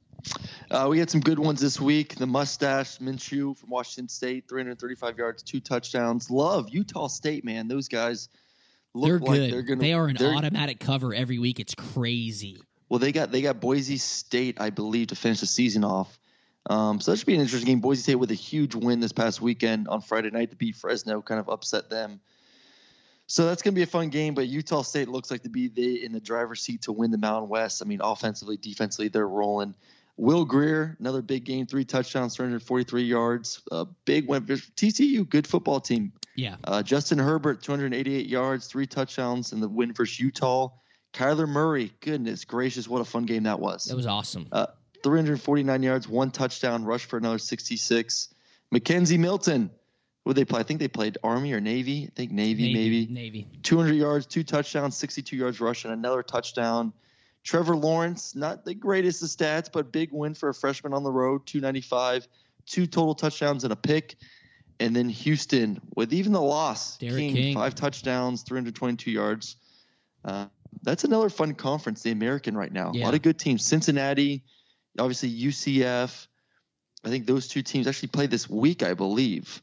Uh, 0.70 0.86
we 0.90 0.98
had 0.98 1.08
some 1.08 1.20
good 1.20 1.38
ones 1.38 1.60
this 1.60 1.80
week. 1.80 2.16
The 2.16 2.26
mustache 2.26 2.98
Minshew 2.98 3.56
from 3.56 3.70
Washington 3.70 4.08
State, 4.08 4.48
335 4.48 5.16
yards, 5.16 5.42
two 5.42 5.60
touchdowns. 5.60 6.30
Love 6.30 6.68
Utah 6.70 7.06
State, 7.06 7.44
man. 7.44 7.68
Those 7.68 7.88
guys 7.88 8.28
look 8.98 9.08
they're 9.08 9.18
like 9.18 9.38
good. 9.38 9.52
they're 9.52 9.62
gonna. 9.62 9.80
they 9.80 9.92
are 9.92 10.06
an 10.06 10.16
automatic 10.22 10.80
cover 10.80 11.14
every 11.14 11.38
week. 11.38 11.60
It's 11.60 11.74
crazy. 11.74 12.60
Well, 12.88 12.98
they 12.98 13.12
got 13.12 13.30
they 13.30 13.42
got 13.42 13.60
Boise 13.60 13.98
State, 13.98 14.60
I 14.60 14.70
believe, 14.70 15.08
to 15.08 15.16
finish 15.16 15.40
the 15.40 15.46
season 15.46 15.84
off. 15.84 16.18
Um, 16.68 17.00
so 17.00 17.10
that 17.10 17.16
should 17.16 17.26
be 17.26 17.34
an 17.34 17.40
interesting 17.40 17.66
game. 17.66 17.80
Boise 17.80 18.02
State 18.02 18.16
with 18.16 18.30
a 18.30 18.34
huge 18.34 18.74
win 18.74 19.00
this 19.00 19.12
past 19.12 19.40
weekend 19.40 19.88
on 19.88 20.00
Friday 20.00 20.30
night 20.30 20.50
to 20.50 20.56
beat 20.56 20.76
Fresno, 20.76 21.22
kind 21.22 21.40
of 21.40 21.48
upset 21.48 21.88
them. 21.88 22.20
So 23.26 23.44
that's 23.46 23.62
going 23.62 23.74
to 23.74 23.76
be 23.76 23.82
a 23.82 23.86
fun 23.86 24.08
game. 24.08 24.34
But 24.34 24.48
Utah 24.48 24.82
State 24.82 25.08
looks 25.08 25.30
like 25.30 25.42
to 25.42 25.50
be 25.50 25.68
the, 25.68 26.04
in 26.04 26.12
the 26.12 26.20
driver's 26.20 26.62
seat 26.62 26.82
to 26.82 26.92
win 26.92 27.10
the 27.10 27.18
Mountain 27.18 27.48
West. 27.48 27.82
I 27.82 27.86
mean, 27.86 28.00
offensively, 28.02 28.56
defensively, 28.56 29.08
they're 29.08 29.28
rolling. 29.28 29.74
Will 30.16 30.44
Grier, 30.44 30.96
another 30.98 31.22
big 31.22 31.44
game, 31.44 31.66
three 31.66 31.84
touchdowns, 31.84 32.34
343 32.34 33.04
yards. 33.04 33.62
Uh, 33.70 33.84
big 34.04 34.28
win. 34.28 34.42
TCU, 34.42 35.28
good 35.28 35.46
football 35.46 35.78
team. 35.78 36.12
Yeah. 36.38 36.54
Uh, 36.62 36.84
Justin 36.84 37.18
Herbert, 37.18 37.62
288 37.62 38.26
yards, 38.26 38.68
three 38.68 38.86
touchdowns 38.86 39.52
in 39.52 39.58
the 39.58 39.68
win 39.68 39.92
versus 39.92 40.20
Utah. 40.20 40.68
Kyler 41.12 41.48
Murray, 41.48 41.92
goodness 41.98 42.44
gracious, 42.44 42.86
what 42.86 43.00
a 43.00 43.04
fun 43.04 43.26
game 43.26 43.42
that 43.42 43.58
was. 43.58 43.86
That 43.86 43.96
was 43.96 44.06
awesome. 44.06 44.46
Uh, 44.52 44.66
349 45.02 45.82
yards, 45.82 46.06
one 46.06 46.30
touchdown, 46.30 46.84
rush 46.84 47.06
for 47.06 47.16
another 47.16 47.38
66. 47.38 48.28
McKenzie 48.72 49.18
Milton, 49.18 49.70
who 50.24 50.32
they 50.32 50.44
play? 50.44 50.60
I 50.60 50.62
think 50.62 50.78
they 50.78 50.86
played 50.86 51.18
Army 51.24 51.52
or 51.54 51.60
Navy. 51.60 52.04
I 52.04 52.14
think 52.14 52.30
Navy, 52.30 52.72
maybe. 52.72 53.06
Navy. 53.10 53.48
200 53.64 53.94
yards, 53.94 54.26
two 54.26 54.44
touchdowns, 54.44 54.96
62 54.96 55.34
yards 55.34 55.60
rushing, 55.60 55.90
another 55.90 56.22
touchdown. 56.22 56.92
Trevor 57.42 57.74
Lawrence, 57.74 58.36
not 58.36 58.64
the 58.64 58.74
greatest 58.74 59.22
of 59.24 59.28
stats, 59.28 59.72
but 59.72 59.90
big 59.90 60.10
win 60.12 60.34
for 60.34 60.50
a 60.50 60.54
freshman 60.54 60.92
on 60.92 61.02
the 61.02 61.10
road, 61.10 61.46
295, 61.46 62.28
two 62.64 62.86
total 62.86 63.16
touchdowns 63.16 63.64
and 63.64 63.72
a 63.72 63.76
pick. 63.76 64.14
And 64.80 64.94
then 64.94 65.08
Houston, 65.08 65.80
with 65.96 66.12
even 66.12 66.32
the 66.32 66.40
loss, 66.40 66.98
D'Eriq 66.98 67.16
King, 67.18 67.34
King. 67.34 67.54
five 67.54 67.74
touchdowns, 67.74 68.42
322 68.42 69.10
yards. 69.10 69.56
Uh, 70.24 70.46
that's 70.82 71.04
another 71.04 71.28
fun 71.30 71.54
conference, 71.54 72.02
the 72.02 72.12
American 72.12 72.56
right 72.56 72.72
now. 72.72 72.92
A 72.92 72.98
lot 72.98 73.14
of 73.14 73.22
good 73.22 73.38
teams. 73.38 73.64
Cincinnati, 73.66 74.44
obviously 74.98 75.30
UCF. 75.30 76.26
I 77.04 77.08
think 77.08 77.26
those 77.26 77.48
two 77.48 77.62
teams 77.62 77.86
actually 77.88 78.08
play 78.08 78.26
this 78.26 78.48
week, 78.48 78.82
I 78.82 78.94
believe. 78.94 79.62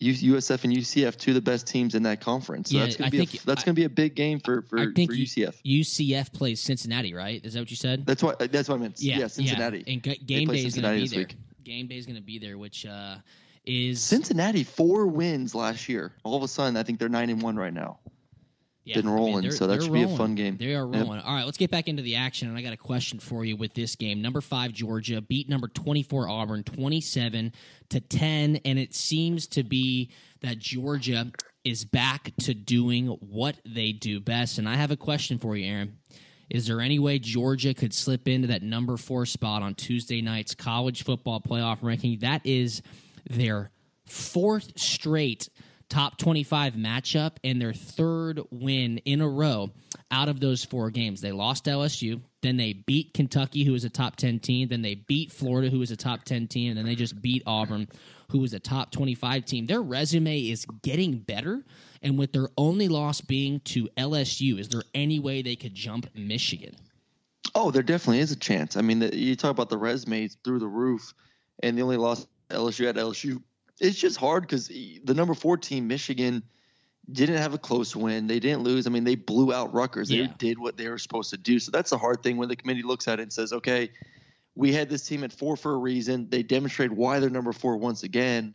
USF 0.00 0.62
and 0.64 0.72
UCF, 0.74 1.16
two 1.16 1.30
of 1.30 1.36
the 1.36 1.40
best 1.40 1.66
teams 1.66 1.94
in 1.94 2.02
that 2.02 2.20
conference. 2.20 2.70
So 2.70 2.76
Yeah, 2.76 2.82
that's 2.84 2.96
gonna 2.96 3.06
I 3.06 3.10
be 3.10 3.16
a, 3.22 3.26
think- 3.26 3.42
that's 3.44 3.62
I- 3.62 3.64
going 3.64 3.74
to 3.74 3.80
be 3.80 3.84
a 3.84 3.88
big 3.88 4.14
game 4.14 4.40
for 4.40 4.60
for, 4.62 4.78
I 4.78 4.86
think 4.94 5.10
for 5.10 5.16
UCF. 5.16 5.54
UCF 5.64 6.32
plays 6.34 6.60
Cincinnati, 6.60 7.14
right? 7.14 7.42
Is 7.42 7.54
that 7.54 7.60
what 7.60 7.70
you 7.70 7.76
said? 7.76 8.04
That's 8.04 8.22
what 8.22 8.38
that's 8.52 8.68
what 8.68 8.74
I 8.76 8.78
meant. 8.78 9.00
Yeah, 9.00 9.26
Cincinnati. 9.26 9.84
And 9.86 10.02
ga- 10.02 10.18
game 10.18 10.48
day 10.48 10.64
is 10.66 10.74
going 10.76 10.94
to 10.96 11.02
be 11.02 11.08
there. 11.08 11.18
week. 11.20 11.36
Game 11.64 11.86
day 11.86 11.96
is 11.96 12.04
going 12.04 12.16
to 12.16 12.22
be 12.22 12.38
there, 12.38 12.58
which 12.58 12.84
uh, 12.84 13.16
is 13.66 14.00
Cincinnati 14.02 14.64
four 14.64 15.06
wins 15.06 15.54
last 15.54 15.88
year. 15.88 16.12
All 16.24 16.36
of 16.36 16.42
a 16.42 16.48
sudden, 16.48 16.76
I 16.76 16.82
think 16.82 16.98
they're 16.98 17.08
nine 17.08 17.30
and 17.30 17.42
one 17.42 17.56
right 17.56 17.72
now. 17.74 17.98
yeah, 18.84 18.94
been 18.96 19.06
I 19.06 19.10
mean, 19.10 19.16
rolling, 19.16 19.50
so 19.50 19.66
that 19.66 19.82
should 19.82 19.92
be 19.92 20.02
a 20.04 20.16
fun 20.16 20.34
game. 20.36 20.56
They 20.56 20.74
are 20.74 20.86
Yep. 20.86 21.02
rolling. 21.02 21.20
All 21.20 21.34
right, 21.34 21.44
let's 21.44 21.58
get 21.58 21.70
back 21.72 21.88
into 21.88 22.02
the 22.02 22.14
action. 22.16 22.48
And 22.48 22.56
I 22.56 22.62
got 22.62 22.72
a 22.72 22.76
question 22.76 23.18
for 23.18 23.44
you 23.44 23.56
with 23.56 23.74
this 23.74 23.96
game. 23.96 24.22
Number 24.22 24.40
five 24.40 24.72
Georgia 24.72 25.20
beat 25.20 25.48
number 25.48 25.66
twenty 25.68 26.02
four 26.04 26.28
Auburn 26.28 26.62
twenty 26.62 27.00
seven 27.00 27.52
to 27.90 28.00
ten, 28.00 28.56
and 28.64 28.78
it 28.78 28.94
seems 28.94 29.48
to 29.48 29.64
be 29.64 30.10
that 30.42 30.58
Georgia 30.58 31.32
is 31.64 31.84
back 31.84 32.32
to 32.42 32.54
doing 32.54 33.08
what 33.08 33.56
they 33.66 33.90
do 33.90 34.20
best. 34.20 34.58
And 34.58 34.68
I 34.68 34.76
have 34.76 34.92
a 34.92 34.96
question 34.96 35.38
for 35.38 35.56
you, 35.56 35.66
Aaron. 35.68 35.98
Is 36.48 36.68
there 36.68 36.80
any 36.80 37.00
way 37.00 37.18
Georgia 37.18 37.74
could 37.74 37.92
slip 37.92 38.28
into 38.28 38.46
that 38.46 38.62
number 38.62 38.96
four 38.96 39.26
spot 39.26 39.62
on 39.62 39.74
Tuesday 39.74 40.20
night's 40.22 40.54
college 40.54 41.02
football 41.02 41.40
playoff 41.40 41.78
ranking? 41.82 42.20
That 42.20 42.42
is 42.44 42.82
their 43.28 43.70
fourth 44.06 44.78
straight 44.78 45.48
top 45.88 46.18
25 46.18 46.74
matchup 46.74 47.36
and 47.44 47.60
their 47.60 47.72
third 47.72 48.40
win 48.50 48.98
in 48.98 49.20
a 49.20 49.28
row 49.28 49.70
out 50.10 50.28
of 50.28 50.40
those 50.40 50.64
four 50.64 50.90
games. 50.90 51.20
They 51.20 51.32
lost 51.32 51.64
LSU, 51.64 52.20
Then 52.42 52.56
they 52.56 52.72
beat 52.72 53.14
Kentucky, 53.14 53.64
who 53.64 53.72
was 53.72 53.84
a 53.84 53.90
top 53.90 54.16
10 54.16 54.40
team. 54.40 54.68
Then 54.68 54.82
they 54.82 54.94
beat 54.94 55.32
Florida, 55.32 55.70
who 55.70 55.78
was 55.78 55.90
a 55.90 55.96
top 55.96 56.24
10 56.24 56.48
team. 56.48 56.70
And 56.70 56.78
then 56.78 56.86
they 56.86 56.94
just 56.94 57.20
beat 57.20 57.42
Auburn, 57.46 57.88
who 58.30 58.40
was 58.40 58.52
a 58.52 58.60
top 58.60 58.90
25 58.90 59.44
team. 59.44 59.66
Their 59.66 59.82
resume 59.82 60.40
is 60.40 60.66
getting 60.82 61.18
better. 61.18 61.64
And 62.02 62.18
with 62.18 62.32
their 62.32 62.48
only 62.56 62.88
loss 62.88 63.20
being 63.20 63.60
to 63.60 63.88
LSU, 63.96 64.58
is 64.58 64.68
there 64.68 64.84
any 64.94 65.18
way 65.18 65.42
they 65.42 65.56
could 65.56 65.74
jump 65.74 66.08
Michigan? 66.14 66.74
Oh, 67.54 67.70
there 67.70 67.82
definitely 67.82 68.20
is 68.20 68.32
a 68.32 68.36
chance. 68.36 68.76
I 68.76 68.82
mean, 68.82 68.98
the, 68.98 69.16
you 69.16 69.34
talk 69.34 69.50
about 69.50 69.70
the 69.70 69.78
resumes 69.78 70.36
through 70.44 70.58
the 70.58 70.66
roof, 70.66 71.14
and 71.62 71.78
the 71.78 71.82
only 71.82 71.96
loss 71.96 72.26
LSU 72.50 72.88
at 72.88 72.96
LSU. 72.96 73.42
It's 73.80 73.98
just 73.98 74.16
hard 74.16 74.42
because 74.44 74.68
the 74.68 75.14
number 75.14 75.34
four 75.34 75.56
team, 75.56 75.86
Michigan, 75.86 76.42
didn't 77.12 77.36
have 77.36 77.54
a 77.54 77.58
close 77.58 77.94
win. 77.94 78.26
They 78.26 78.40
didn't 78.40 78.62
lose. 78.62 78.86
I 78.86 78.90
mean, 78.90 79.04
they 79.04 79.14
blew 79.14 79.52
out 79.52 79.72
Rutgers. 79.72 80.08
They 80.08 80.16
Yeah. 80.16 80.32
did 80.38 80.58
what 80.58 80.76
they 80.76 80.88
were 80.88 80.98
supposed 80.98 81.30
to 81.30 81.36
do. 81.36 81.58
So 81.58 81.70
that's 81.70 81.90
the 81.90 81.98
hard 81.98 82.22
thing 82.22 82.36
when 82.36 82.48
the 82.48 82.56
committee 82.56 82.82
looks 82.82 83.06
at 83.06 83.20
it 83.20 83.22
and 83.24 83.32
says, 83.32 83.52
okay, 83.52 83.90
we 84.54 84.72
had 84.72 84.88
this 84.88 85.06
team 85.06 85.22
at 85.22 85.32
four 85.32 85.56
for 85.56 85.74
a 85.74 85.78
reason. 85.78 86.28
They 86.30 86.42
demonstrated 86.42 86.96
why 86.96 87.20
they're 87.20 87.30
number 87.30 87.52
four 87.52 87.76
once 87.76 88.02
again. 88.02 88.54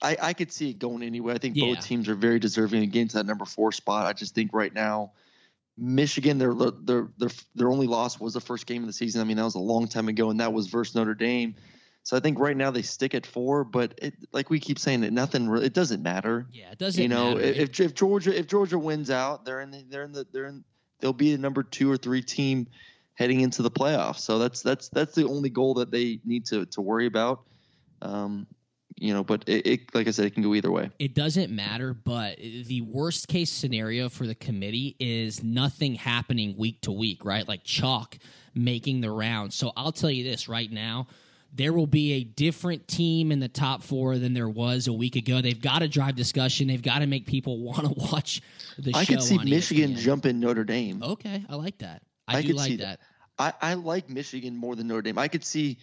I, 0.00 0.16
I 0.22 0.32
could 0.32 0.52
see 0.52 0.70
it 0.70 0.78
going 0.78 1.02
anyway. 1.02 1.34
I 1.34 1.38
think 1.38 1.56
Yeah. 1.56 1.66
both 1.66 1.84
teams 1.84 2.08
are 2.08 2.14
very 2.14 2.38
deserving 2.38 2.84
of 2.84 2.90
getting 2.92 3.08
to 3.08 3.16
that 3.16 3.26
number 3.26 3.44
four 3.44 3.72
spot. 3.72 4.06
I 4.06 4.12
just 4.12 4.34
think 4.34 4.52
right 4.52 4.72
now, 4.72 5.12
Michigan, 5.76 6.38
their 6.38 6.54
their 6.54 7.08
their 7.18 7.30
their 7.54 7.68
only 7.68 7.86
loss 7.86 8.18
was 8.20 8.34
the 8.34 8.40
first 8.40 8.66
game 8.66 8.82
of 8.82 8.86
the 8.86 8.92
season. 8.92 9.20
I 9.20 9.24
mean, 9.24 9.36
that 9.36 9.44
was 9.44 9.56
a 9.56 9.60
long 9.60 9.88
time 9.88 10.08
ago, 10.08 10.30
and 10.30 10.40
that 10.40 10.52
was 10.52 10.68
versus 10.68 10.94
Notre 10.94 11.14
Dame. 11.14 11.54
So 12.08 12.16
I 12.16 12.20
think 12.20 12.38
right 12.38 12.56
now 12.56 12.70
they 12.70 12.80
stick 12.80 13.14
at 13.14 13.26
four, 13.26 13.64
but 13.64 13.92
it, 14.00 14.14
like 14.32 14.48
we 14.48 14.58
keep 14.58 14.78
saying, 14.78 15.02
that 15.02 15.12
nothing 15.12 15.46
really, 15.46 15.66
it 15.66 15.74
doesn't 15.74 16.02
matter. 16.02 16.46
Yeah, 16.50 16.70
it 16.72 16.78
doesn't 16.78 17.02
You 17.02 17.06
know, 17.06 17.34
matter. 17.34 17.42
if 17.42 17.78
if 17.78 17.92
Georgia 17.92 18.34
if 18.34 18.46
Georgia 18.46 18.78
wins 18.78 19.10
out, 19.10 19.44
they're 19.44 19.60
in 19.60 19.70
the, 19.70 19.84
they're 19.90 20.04
in 20.04 20.12
the 20.12 20.26
they're 20.32 20.46
in 20.46 20.64
they'll 21.00 21.12
be 21.12 21.32
the 21.32 21.38
number 21.38 21.62
two 21.62 21.92
or 21.92 21.98
three 21.98 22.22
team 22.22 22.66
heading 23.12 23.42
into 23.42 23.60
the 23.60 23.70
playoffs. 23.70 24.20
So 24.20 24.38
that's 24.38 24.62
that's 24.62 24.88
that's 24.88 25.14
the 25.14 25.26
only 25.28 25.50
goal 25.50 25.74
that 25.74 25.90
they 25.90 26.18
need 26.24 26.46
to 26.46 26.64
to 26.64 26.80
worry 26.80 27.04
about. 27.04 27.42
Um, 28.00 28.46
you 28.96 29.12
know, 29.12 29.22
but 29.22 29.44
it, 29.46 29.66
it 29.66 29.94
like 29.94 30.08
I 30.08 30.10
said, 30.10 30.24
it 30.24 30.32
can 30.32 30.42
go 30.42 30.54
either 30.54 30.72
way. 30.72 30.88
it 30.98 31.14
doesn't 31.14 31.54
matter, 31.54 31.92
but 31.92 32.38
the 32.38 32.80
worst 32.90 33.28
case 33.28 33.50
scenario 33.50 34.08
for 34.08 34.26
the 34.26 34.34
committee 34.34 34.96
is 34.98 35.42
nothing 35.42 35.94
happening 35.94 36.56
week 36.56 36.80
to 36.80 36.90
week, 36.90 37.26
right? 37.26 37.46
Like 37.46 37.64
chalk 37.64 38.16
making 38.54 39.02
the 39.02 39.10
round. 39.10 39.52
So 39.52 39.72
I'll 39.76 39.92
tell 39.92 40.10
you 40.10 40.24
this 40.24 40.48
right 40.48 40.72
now. 40.72 41.06
There 41.52 41.72
will 41.72 41.86
be 41.86 42.12
a 42.12 42.24
different 42.24 42.86
team 42.86 43.32
in 43.32 43.40
the 43.40 43.48
top 43.48 43.82
four 43.82 44.18
than 44.18 44.34
there 44.34 44.48
was 44.48 44.86
a 44.86 44.92
week 44.92 45.16
ago. 45.16 45.40
They've 45.40 45.60
got 45.60 45.80
to 45.80 45.88
drive 45.88 46.14
discussion. 46.14 46.68
They've 46.68 46.82
got 46.82 47.00
to 47.00 47.06
make 47.06 47.26
people 47.26 47.58
want 47.62 47.84
to 47.84 47.94
watch 48.12 48.42
the 48.78 48.92
I 48.94 49.04
show. 49.04 49.14
I 49.14 49.16
could 49.16 49.22
see 49.22 49.38
Michigan 49.38 49.94
ESPN. 49.94 49.98
jumping 49.98 50.40
Notre 50.40 50.64
Dame. 50.64 51.02
Okay, 51.02 51.44
I 51.48 51.56
like 51.56 51.78
that. 51.78 52.02
I, 52.26 52.38
I 52.38 52.42
do 52.42 52.48
could 52.48 52.56
like 52.56 52.68
see 52.68 52.76
that. 52.76 53.00
that. 53.38 53.54
I, 53.60 53.70
I 53.70 53.74
like 53.74 54.08
Michigan 54.10 54.56
more 54.56 54.76
than 54.76 54.88
Notre 54.88 55.02
Dame. 55.02 55.18
I 55.18 55.28
could 55.28 55.44
see 55.44 55.78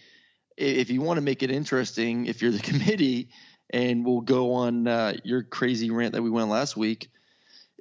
if 0.57 0.89
you 0.89 1.01
want 1.01 1.17
to 1.17 1.21
make 1.21 1.43
it 1.43 1.51
interesting, 1.51 2.27
if 2.27 2.41
you're 2.41 2.51
the 2.51 2.59
committee, 2.71 3.29
and 3.71 4.05
we'll 4.05 4.21
go 4.21 4.53
on 4.53 4.87
uh, 4.87 5.13
your 5.23 5.43
crazy 5.43 5.89
rant 5.89 6.13
that 6.13 6.21
we 6.21 6.29
went 6.29 6.49
last 6.49 6.77
week, 6.77 7.09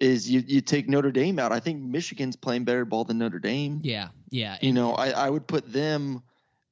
is 0.00 0.28
you 0.28 0.42
you 0.46 0.60
take 0.60 0.88
Notre 0.88 1.12
Dame 1.12 1.38
out. 1.38 1.52
I 1.52 1.60
think 1.60 1.82
Michigan's 1.82 2.36
playing 2.36 2.64
better 2.64 2.84
ball 2.84 3.04
than 3.04 3.18
Notre 3.18 3.38
Dame. 3.38 3.80
Yeah, 3.82 4.08
yeah. 4.30 4.58
You 4.60 4.72
know, 4.72 4.94
I, 4.94 5.10
I 5.10 5.30
would 5.30 5.46
put 5.46 5.72
them 5.72 6.22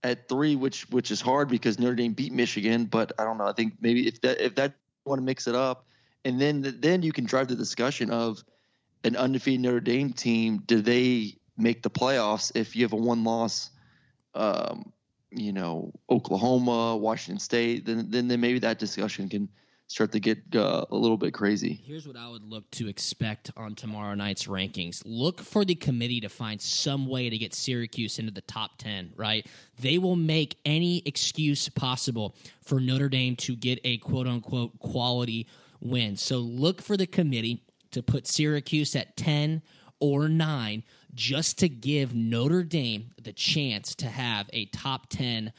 at 0.05 0.29
three, 0.29 0.57
which 0.57 0.89
which 0.91 1.11
is 1.11 1.21
hard 1.21 1.49
because 1.49 1.79
Notre 1.79 1.95
Dame 1.95 2.13
beat 2.13 2.33
Michigan. 2.33 2.87
But 2.87 3.13
I 3.19 3.25
don't 3.25 3.39
know. 3.39 3.47
I 3.47 3.53
think 3.53 3.75
maybe 3.81 4.07
if 4.07 4.21
that 4.23 4.41
if 4.41 4.55
that 4.57 4.75
want 5.05 5.19
to 5.19 5.25
mix 5.25 5.47
it 5.47 5.55
up, 5.55 5.87
and 6.25 6.41
then 6.41 6.77
then 6.81 7.03
you 7.03 7.13
can 7.13 7.25
drive 7.25 7.49
the 7.49 7.55
discussion 7.55 8.11
of 8.11 8.43
an 9.05 9.17
undefeated 9.17 9.61
Notre 9.61 9.81
Dame 9.81 10.13
team. 10.13 10.63
Do 10.67 10.81
they 10.81 11.37
make 11.57 11.83
the 11.83 11.91
playoffs 11.91 12.53
if 12.55 12.75
you 12.77 12.85
have 12.85 12.93
a 12.93 12.97
one 12.97 13.25
loss? 13.25 13.71
Um, 14.35 14.93
you 15.31 15.53
know, 15.53 15.93
Oklahoma, 16.11 16.97
Washington 16.97 17.39
State. 17.39 17.87
Then 17.87 18.11
then 18.11 18.29
then 18.29 18.41
maybe 18.41 18.59
that 18.61 18.79
discussion 18.79 19.29
can 19.29 19.49
start 19.93 20.11
to 20.11 20.21
get 20.21 20.39
uh, 20.57 20.87
a 20.91 20.97
little 20.97 21.19
bit 21.19 21.35
crazy. 21.35 21.79
Here's 21.85 22.07
what 22.07 22.17
I 22.17 22.27
would 22.29 22.43
look 22.43 22.69
to 22.73 22.89
expect 22.89 23.51
on 23.59 23.75
tomorrow 23.75 24.15
night's 24.15 24.47
rankings. 24.47 25.03
Look 25.05 25.43
for 25.43 25.67
the 25.67 25.75
committee 25.75 26.21
to 26.23 26.31
find 26.31 26.61
some 26.61 27.07
way 27.07 27.29
to 27.29 27.37
get 27.37 27.55
Syracuse 27.55 28.19
into 28.19 28.33
the 28.33 28.41
top 28.41 28.79
10, 28.79 29.13
right? 29.17 29.47
They 29.79 29.99
will 29.99 30.17
make 30.17 30.57
any 30.65 31.03
excuse 31.05 31.69
possible 31.69 32.35
for 32.63 32.81
Notre 32.81 33.11
Dame 33.11 33.37
to 33.37 33.55
get 33.55 33.81
a 33.85 33.99
quote 33.99 34.27
unquote 34.27 34.79
quality 34.79 35.47
win. 35.83 36.17
So 36.17 36.39
look 36.39 36.81
for 36.81 36.97
the 36.97 37.07
committee 37.07 37.63
to 37.91 38.03
put 38.03 38.27
Syracuse 38.27 38.97
at 38.97 39.15
10 39.19 39.61
or 40.01 40.27
9 40.27 40.83
just 41.15 41.59
to 41.59 41.69
give 41.69 42.15
Notre 42.15 42.63
Dame 42.63 43.11
the 43.23 43.35
chance 43.35 43.95
to 43.97 44.07
have 44.07 44.49
a 44.55 44.65
top 44.67 45.11
10 45.11 45.53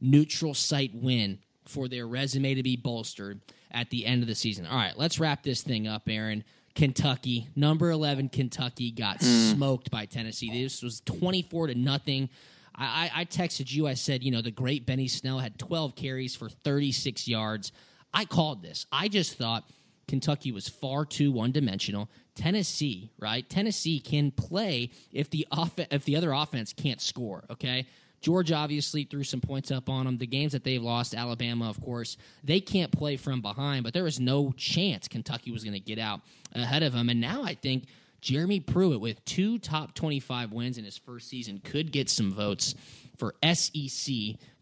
neutral 0.00 0.54
site 0.54 0.94
win 0.94 1.40
for 1.64 1.88
their 1.88 2.06
resume 2.06 2.54
to 2.54 2.62
be 2.62 2.76
bolstered 2.76 3.40
at 3.72 3.90
the 3.90 4.06
end 4.06 4.22
of 4.22 4.28
the 4.28 4.34
season. 4.34 4.66
All 4.66 4.76
right, 4.76 4.96
let's 4.96 5.18
wrap 5.18 5.42
this 5.42 5.62
thing 5.62 5.86
up, 5.86 6.02
Aaron. 6.08 6.44
Kentucky, 6.74 7.48
number 7.56 7.90
11 7.90 8.28
Kentucky 8.28 8.90
got 8.90 9.20
hmm. 9.20 9.52
smoked 9.52 9.90
by 9.90 10.06
Tennessee. 10.06 10.62
This 10.62 10.82
was 10.82 11.00
24 11.00 11.68
to 11.68 11.74
nothing. 11.74 12.28
I, 12.76 13.10
I, 13.14 13.20
I 13.20 13.24
texted 13.24 13.72
you. 13.72 13.86
I 13.86 13.94
said, 13.94 14.22
you 14.22 14.30
know, 14.30 14.42
the 14.42 14.50
great 14.50 14.86
Benny 14.86 15.08
Snell 15.08 15.38
had 15.38 15.58
12 15.58 15.96
carries 15.96 16.36
for 16.36 16.48
36 16.48 17.26
yards. 17.26 17.72
I 18.14 18.24
called 18.24 18.62
this. 18.62 18.86
I 18.92 19.08
just 19.08 19.36
thought 19.36 19.64
Kentucky 20.08 20.52
was 20.52 20.68
far 20.68 21.04
too 21.04 21.30
one 21.32 21.52
dimensional. 21.52 22.08
Tennessee, 22.34 23.10
right? 23.18 23.48
Tennessee 23.48 24.00
can 24.00 24.30
play 24.30 24.90
if 25.12 25.30
the 25.30 25.46
off- 25.52 25.78
if 25.78 26.04
the 26.04 26.16
other 26.16 26.32
offense 26.32 26.72
can't 26.72 27.00
score. 27.00 27.44
Okay. 27.50 27.86
Georgia 28.20 28.54
obviously 28.54 29.04
threw 29.04 29.24
some 29.24 29.40
points 29.40 29.70
up 29.70 29.88
on 29.88 30.04
them. 30.04 30.18
The 30.18 30.26
games 30.26 30.52
that 30.52 30.62
they've 30.62 30.82
lost, 30.82 31.14
Alabama, 31.14 31.68
of 31.70 31.80
course, 31.80 32.16
they 32.44 32.60
can't 32.60 32.92
play 32.92 33.16
from 33.16 33.40
behind, 33.40 33.84
but 33.84 33.94
there 33.94 34.04
was 34.04 34.20
no 34.20 34.52
chance 34.56 35.08
Kentucky 35.08 35.50
was 35.50 35.64
going 35.64 35.74
to 35.74 35.80
get 35.80 35.98
out 35.98 36.20
ahead 36.54 36.82
of 36.82 36.92
them. 36.92 37.08
And 37.08 37.20
now 37.20 37.42
I 37.42 37.54
think 37.54 37.84
Jeremy 38.20 38.60
Pruitt, 38.60 39.00
with 39.00 39.24
two 39.24 39.58
top 39.58 39.94
25 39.94 40.52
wins 40.52 40.76
in 40.76 40.84
his 40.84 40.98
first 40.98 41.28
season, 41.28 41.60
could 41.64 41.92
get 41.92 42.10
some 42.10 42.32
votes 42.32 42.74
for 43.16 43.34
SEC 43.52 44.14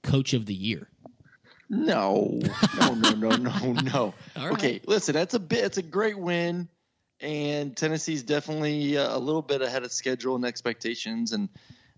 Coach 0.03 0.35
of 0.35 0.47
the 0.47 0.55
Year. 0.55 0.88
No, 1.71 2.40
no, 2.79 2.94
no, 2.94 3.11
no, 3.12 3.31
no, 3.37 3.73
no. 3.73 4.14
Right. 4.37 4.53
Okay, 4.53 4.81
listen, 4.87 5.14
that's 5.14 5.35
a 5.35 5.38
bit. 5.38 5.64
It's 5.64 5.79
a 5.79 5.83
great 5.83 6.18
win, 6.18 6.68
and 7.21 7.77
Tennessee's 7.77 8.23
definitely 8.23 8.97
uh, 8.97 9.16
a 9.16 9.18
little 9.18 9.42
bit 9.42 9.61
ahead 9.61 9.83
of 9.83 9.92
schedule 9.92 10.37
and 10.37 10.47
expectations. 10.47 11.33
And 11.33 11.49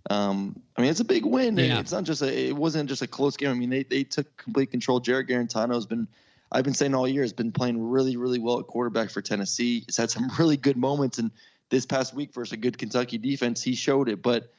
um, 0.09 0.61
I 0.77 0.83
mean, 0.83 0.91
it's 0.91 1.01
a 1.01 1.05
big 1.05 1.27
win. 1.27 1.57
Yeah. 1.57 1.81
It's 1.81 1.93
not 1.93 2.05
just 2.05 2.23
a. 2.23 2.49
It 2.49 2.57
wasn't 2.57 2.89
just 2.89 3.03
a 3.03 3.07
close 3.07 3.37
game. 3.37 3.51
I 3.51 3.55
mean, 3.55 3.71
they 3.71 3.83
they 3.83 4.05
took 4.05 4.35
complete 4.37 4.71
control. 4.71 5.01
Jarrett 5.01 5.29
Guarantano 5.29 5.75
has 5.75 5.87
been. 5.87 6.09
I've 6.53 6.65
been 6.65 6.75
saying 6.75 6.95
all 6.95 7.07
year 7.07 7.23
has 7.23 7.33
been 7.33 7.53
playing 7.53 7.91
really, 7.91 8.17
really 8.17 8.41
well 8.41 8.59
at 8.59 8.67
quarterback 8.67 9.11
for 9.11 9.23
Tennessee. 9.23 9.85
He's 9.87 9.97
had 9.97 10.11
some 10.11 10.31
really 10.39 10.57
good 10.57 10.77
moments, 10.77 11.19
and 11.19 11.31
this 11.69 11.87
past 11.87 12.15
week 12.15 12.33
versus 12.35 12.53
a 12.53 12.57
good 12.57 12.79
Kentucky 12.79 13.19
defense, 13.19 13.63
he 13.63 13.75
showed 13.75 14.09
it. 14.09 14.21
But 14.23 14.51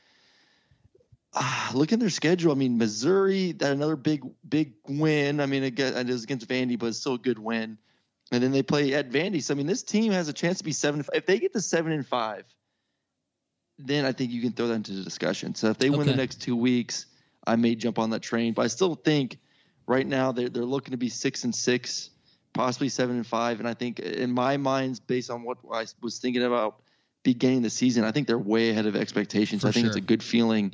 ah, 1.33 1.71
look 1.73 1.91
at 1.91 1.99
their 1.99 2.09
schedule. 2.09 2.51
I 2.51 2.55
mean, 2.55 2.77
Missouri, 2.77 3.51
that 3.53 3.71
another 3.71 3.95
big, 3.95 4.23
big 4.47 4.73
win. 4.87 5.39
I 5.39 5.45
mean, 5.45 5.63
it 5.63 5.71
got- 5.71 5.95
it 5.95 6.07
was 6.07 6.23
against 6.23 6.47
Vandy, 6.47 6.77
but 6.79 6.87
it's 6.87 6.99
still 6.99 7.15
a 7.15 7.19
good 7.19 7.39
win. 7.39 7.77
And 8.31 8.41
then 8.41 8.51
they 8.51 8.63
play 8.63 8.93
at 8.93 9.09
Vandy. 9.09 9.43
So 9.43 9.53
I 9.53 9.57
mean, 9.57 9.67
this 9.67 9.83
team 9.83 10.13
has 10.13 10.29
a 10.29 10.33
chance 10.33 10.59
to 10.59 10.63
be 10.63 10.71
seven. 10.71 11.03
If 11.13 11.25
they 11.25 11.39
get 11.39 11.51
to 11.53 11.61
seven 11.61 11.91
and 11.91 12.07
five, 12.07 12.45
then 13.87 14.05
I 14.05 14.11
think 14.11 14.31
you 14.31 14.41
can 14.41 14.51
throw 14.51 14.67
that 14.67 14.75
into 14.75 14.93
the 14.93 15.03
discussion. 15.03 15.55
So 15.55 15.69
if 15.69 15.77
they 15.77 15.89
win 15.89 16.07
the 16.07 16.15
next 16.15 16.41
two 16.41 16.55
weeks, 16.55 17.05
I 17.45 17.55
may 17.55 17.75
jump 17.75 17.99
on 17.99 18.09
that 18.11 18.21
train. 18.21 18.53
But 18.53 18.63
I 18.63 18.67
still 18.67 18.95
think 18.95 19.37
right 19.87 20.05
now 20.05 20.31
they're 20.31 20.49
they're 20.49 20.63
looking 20.63 20.91
to 20.91 20.97
be 20.97 21.09
six 21.09 21.43
and 21.43 21.53
six, 21.53 22.09
possibly 22.53 22.89
seven 22.89 23.17
and 23.17 23.27
five. 23.27 23.59
And 23.59 23.67
I 23.67 23.73
think 23.73 23.99
in 23.99 24.31
my 24.31 24.57
mind, 24.57 25.01
based 25.07 25.29
on 25.29 25.43
what 25.43 25.57
I 25.71 25.85
was 26.01 26.19
thinking 26.19 26.43
about 26.43 26.81
beginning 27.23 27.61
the 27.61 27.69
season, 27.69 28.03
I 28.03 28.11
think 28.11 28.27
they're 28.27 28.37
way 28.37 28.69
ahead 28.69 28.85
of 28.85 28.95
expectations. 28.95 29.61
For 29.61 29.69
I 29.69 29.71
think 29.71 29.87
it's 29.87 29.95
a 29.95 30.01
good 30.01 30.23
feeling. 30.23 30.73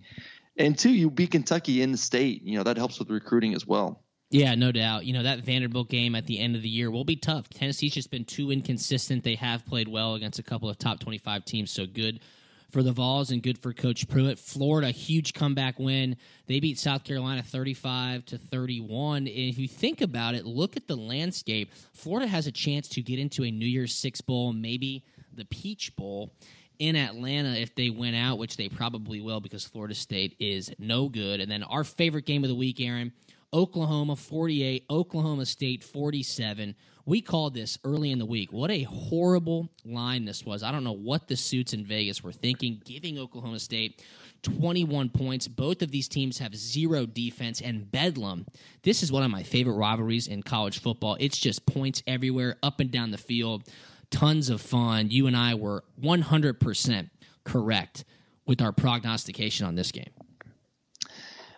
And 0.57 0.77
two, 0.77 0.89
you 0.89 1.09
beat 1.09 1.31
Kentucky 1.31 1.81
in 1.81 1.91
the 1.91 1.97
state. 1.97 2.43
You 2.43 2.57
know 2.57 2.63
that 2.63 2.77
helps 2.77 2.99
with 2.99 3.09
recruiting 3.09 3.53
as 3.53 3.65
well. 3.65 4.03
Yeah, 4.29 4.55
no 4.55 4.73
doubt. 4.73 5.05
You 5.05 5.13
know, 5.13 5.23
that 5.23 5.39
Vanderbilt 5.39 5.87
game 5.87 6.13
at 6.13 6.25
the 6.25 6.39
end 6.39 6.57
of 6.57 6.61
the 6.61 6.67
year 6.67 6.91
will 6.91 7.05
be 7.05 7.15
tough. 7.15 7.49
Tennessee's 7.49 7.93
just 7.93 8.11
been 8.11 8.25
too 8.25 8.51
inconsistent. 8.51 9.23
They 9.23 9.35
have 9.35 9.65
played 9.65 9.87
well 9.87 10.15
against 10.15 10.37
a 10.37 10.43
couple 10.43 10.67
of 10.67 10.77
top 10.77 10.99
25 10.99 11.45
teams, 11.45 11.71
so 11.71 11.85
good 11.85 12.19
for 12.71 12.84
the 12.84 12.91
Vols 12.91 13.32
and 13.32 13.41
good 13.41 13.58
for 13.58 13.73
Coach 13.73 14.08
Pruitt. 14.08 14.38
Florida, 14.39 14.91
huge 14.91 15.34
comeback 15.34 15.80
win. 15.80 16.17
They 16.47 16.60
beat 16.60 16.77
South 16.77 17.03
Carolina 17.03 17.43
35 17.43 18.25
to 18.25 18.38
31. 18.38 19.17
And 19.17 19.27
if 19.27 19.58
you 19.58 19.67
think 19.67 20.01
about 20.01 20.36
it, 20.36 20.45
look 20.45 20.77
at 20.77 20.88
the 20.88 20.97
landscape. 20.97 21.71
Florida 21.93 22.27
has 22.27 22.47
a 22.47 22.51
chance 22.51 22.88
to 22.89 23.01
get 23.01 23.19
into 23.19 23.43
a 23.43 23.51
New 23.51 23.65
Year's 23.65 23.93
Six 23.93 24.21
Bowl, 24.21 24.53
maybe 24.53 25.03
the 25.34 25.45
Peach 25.45 25.95
Bowl 25.95 26.32
in 26.80 26.95
Atlanta 26.95 27.49
if 27.49 27.73
they 27.75 27.89
win 27.89 28.13
out, 28.13 28.38
which 28.38 28.58
they 28.58 28.69
probably 28.69 29.21
will 29.21 29.39
because 29.39 29.65
Florida 29.65 29.95
State 29.95 30.36
is 30.39 30.71
no 30.77 31.10
good. 31.10 31.39
And 31.39 31.49
then 31.51 31.63
our 31.63 31.84
favorite 31.84 32.25
game 32.25 32.43
of 32.43 32.49
the 32.49 32.56
week, 32.56 32.80
Aaron, 32.80 33.13
Oklahoma 33.53 34.15
48, 34.15 34.86
Oklahoma 34.89 35.45
State 35.45 35.84
47. 35.84 36.75
We 37.07 37.21
called 37.21 37.53
this 37.53 37.79
early 37.85 38.11
in 38.11 38.19
the 38.19 38.25
week. 38.25 38.51
What 38.51 38.69
a 38.69 38.83
horrible 38.83 39.69
line 39.85 40.25
this 40.25 40.45
was. 40.45 40.61
I 40.61 40.73
don't 40.73 40.83
know 40.83 40.91
what 40.91 41.29
the 41.29 41.37
suits 41.37 41.71
in 41.71 41.85
Vegas 41.85 42.21
were 42.21 42.33
thinking, 42.33 42.81
giving 42.83 43.17
Oklahoma 43.17 43.59
State 43.59 44.03
21 44.43 45.07
points. 45.11 45.47
Both 45.47 45.81
of 45.81 45.89
these 45.89 46.09
teams 46.09 46.37
have 46.39 46.53
zero 46.53 47.05
defense 47.05 47.61
and 47.61 47.89
bedlam. 47.89 48.45
This 48.83 49.03
is 49.03 49.11
one 49.11 49.23
of 49.23 49.31
my 49.31 49.43
favorite 49.43 49.75
rivalries 49.75 50.27
in 50.27 50.43
college 50.43 50.81
football. 50.81 51.15
It's 51.17 51.37
just 51.37 51.65
points 51.65 52.03
everywhere, 52.07 52.57
up 52.61 52.81
and 52.81 52.91
down 52.91 53.11
the 53.11 53.17
field. 53.17 53.63
Tons 54.11 54.49
of 54.49 54.59
fun. 54.59 55.09
You 55.09 55.27
and 55.27 55.37
I 55.37 55.55
were 55.55 55.85
100% 56.03 57.09
correct 57.45 58.03
with 58.45 58.61
our 58.61 58.73
prognostication 58.73 59.65
on 59.65 59.75
this 59.75 59.93
game. 59.93 60.11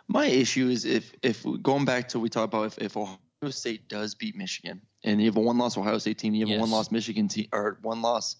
My 0.08 0.28
issue 0.28 0.70
is 0.70 0.86
if 0.86 1.12
if 1.24 1.44
going 1.64 1.86
back 1.86 2.10
to 2.10 2.20
we 2.20 2.30
talked 2.30 2.54
about 2.54 2.66
if, 2.66 2.78
if 2.78 2.98
Ohio 2.98 3.18
State 3.50 3.88
does 3.88 4.16
beat 4.16 4.36
Michigan 4.36 4.82
and 5.06 5.22
you 5.22 5.28
have 5.28 5.38
a 5.38 5.40
one 5.40 5.58
loss 5.58 5.78
Ohio 5.78 5.98
State 5.98 6.18
team, 6.18 6.34
you 6.34 6.42
have 6.42 6.50
Yes. 6.50 6.58
a 6.58 6.62
one 6.62 6.72
loss 6.72 6.92
Michigan 6.92 7.30
team 7.30 7.48
or 7.54 7.80
one 7.82 8.02
loss 8.02 8.36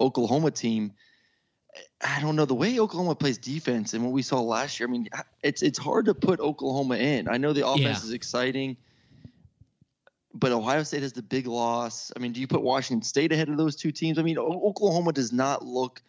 Oklahoma 0.00 0.52
team. 0.52 0.92
I 2.00 2.20
don't 2.20 2.36
know 2.36 2.44
the 2.44 2.54
way 2.54 2.78
Oklahoma 2.78 3.16
plays 3.16 3.38
defense 3.38 3.92
and 3.92 4.04
what 4.04 4.12
we 4.12 4.22
saw 4.22 4.40
last 4.40 4.78
year. 4.78 4.88
I 4.88 4.92
mean, 4.92 5.08
it's 5.42 5.62
it's 5.62 5.78
hard 5.78 6.06
to 6.06 6.14
put 6.14 6.38
Oklahoma 6.38 6.96
in. 6.96 7.28
I 7.28 7.38
know 7.38 7.52
the 7.52 7.66
offense 7.66 7.82
Yeah. 8.02 8.04
is 8.08 8.12
exciting, 8.12 8.76
but 10.32 10.52
Ohio 10.52 10.84
State 10.84 11.02
has 11.02 11.12
the 11.12 11.22
big 11.22 11.48
loss. 11.48 12.12
I 12.14 12.20
mean, 12.20 12.32
do 12.32 12.40
you 12.40 12.46
put 12.46 12.62
Washington 12.62 13.02
State 13.02 13.32
ahead 13.32 13.48
of 13.48 13.56
those 13.56 13.74
two 13.74 13.90
teams? 13.90 14.16
I 14.18 14.22
mean, 14.22 14.38
O- 14.38 14.68
Oklahoma 14.68 15.12
does 15.12 15.32
not 15.32 15.64
look 15.66 16.00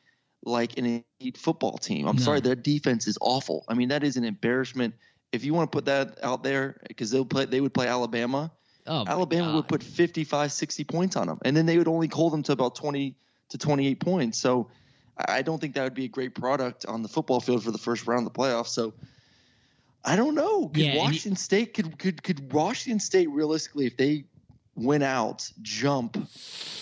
like 0.43 0.77
an 0.77 1.03
elite 1.19 1.37
football 1.37 1.77
team. 1.79 2.07
I'm 2.07 2.15
No. 2.17 2.21
sorry, 2.21 2.39
their 2.39 2.55
defense 2.55 3.07
is 3.07 3.17
awful. 3.19 3.65
I 3.67 3.73
mean, 3.73 3.89
that 3.89 4.03
is 4.03 4.15
an 4.15 4.23
embarrassment. 4.23 4.93
If 5.31 5.43
you 5.43 5.53
want 5.53 5.71
to 5.71 5.75
put 5.75 5.85
that 5.85 6.23
out 6.23 6.43
there, 6.43 6.79
because 6.87 7.11
they'll 7.11 7.25
play, 7.25 7.45
they 7.45 7.61
would 7.61 7.73
play 7.73 7.87
Alabama. 7.87 8.51
Oh, 8.85 9.03
Alabama 9.05 9.55
would 9.55 9.67
put 9.67 9.83
55, 9.83 10.51
60 10.51 10.83
points 10.85 11.15
on 11.17 11.27
them, 11.27 11.39
and 11.43 11.55
then 11.55 11.65
they 11.65 11.77
would 11.77 11.89
only 11.89 12.07
hold 12.07 12.31
them 12.31 12.43
to 12.43 12.53
about 12.53 12.75
20 12.75 13.15
to 13.49 13.57
28 13.57 13.99
points. 13.99 14.39
So 14.39 14.69
I 15.27 15.41
don't 15.41 15.59
think 15.59 15.75
that 15.75 15.83
would 15.83 15.93
be 15.93 16.05
a 16.05 16.09
great 16.09 16.35
product 16.35 16.85
on 16.85 17.01
the 17.01 17.09
football 17.09 17.39
field 17.39 17.63
for 17.63 17.71
the 17.71 17.77
first 17.77 18.07
round 18.07 18.25
of 18.25 18.33
the 18.33 18.39
playoffs. 18.39 18.67
So 18.67 18.93
I 20.05 20.15
don't 20.15 20.35
know. 20.35 20.69
Could 20.69 20.83
Yeah, 20.83 20.97
Washington 20.97 21.35
State 21.35 21.73
could 21.73 21.99
could 21.99 22.23
could 22.23 22.53
Washington 22.53 22.99
State 22.99 23.29
realistically, 23.29 23.87
if 23.87 23.97
they 23.97 24.25
went 24.77 25.03
out, 25.03 25.49
jump 25.61 26.17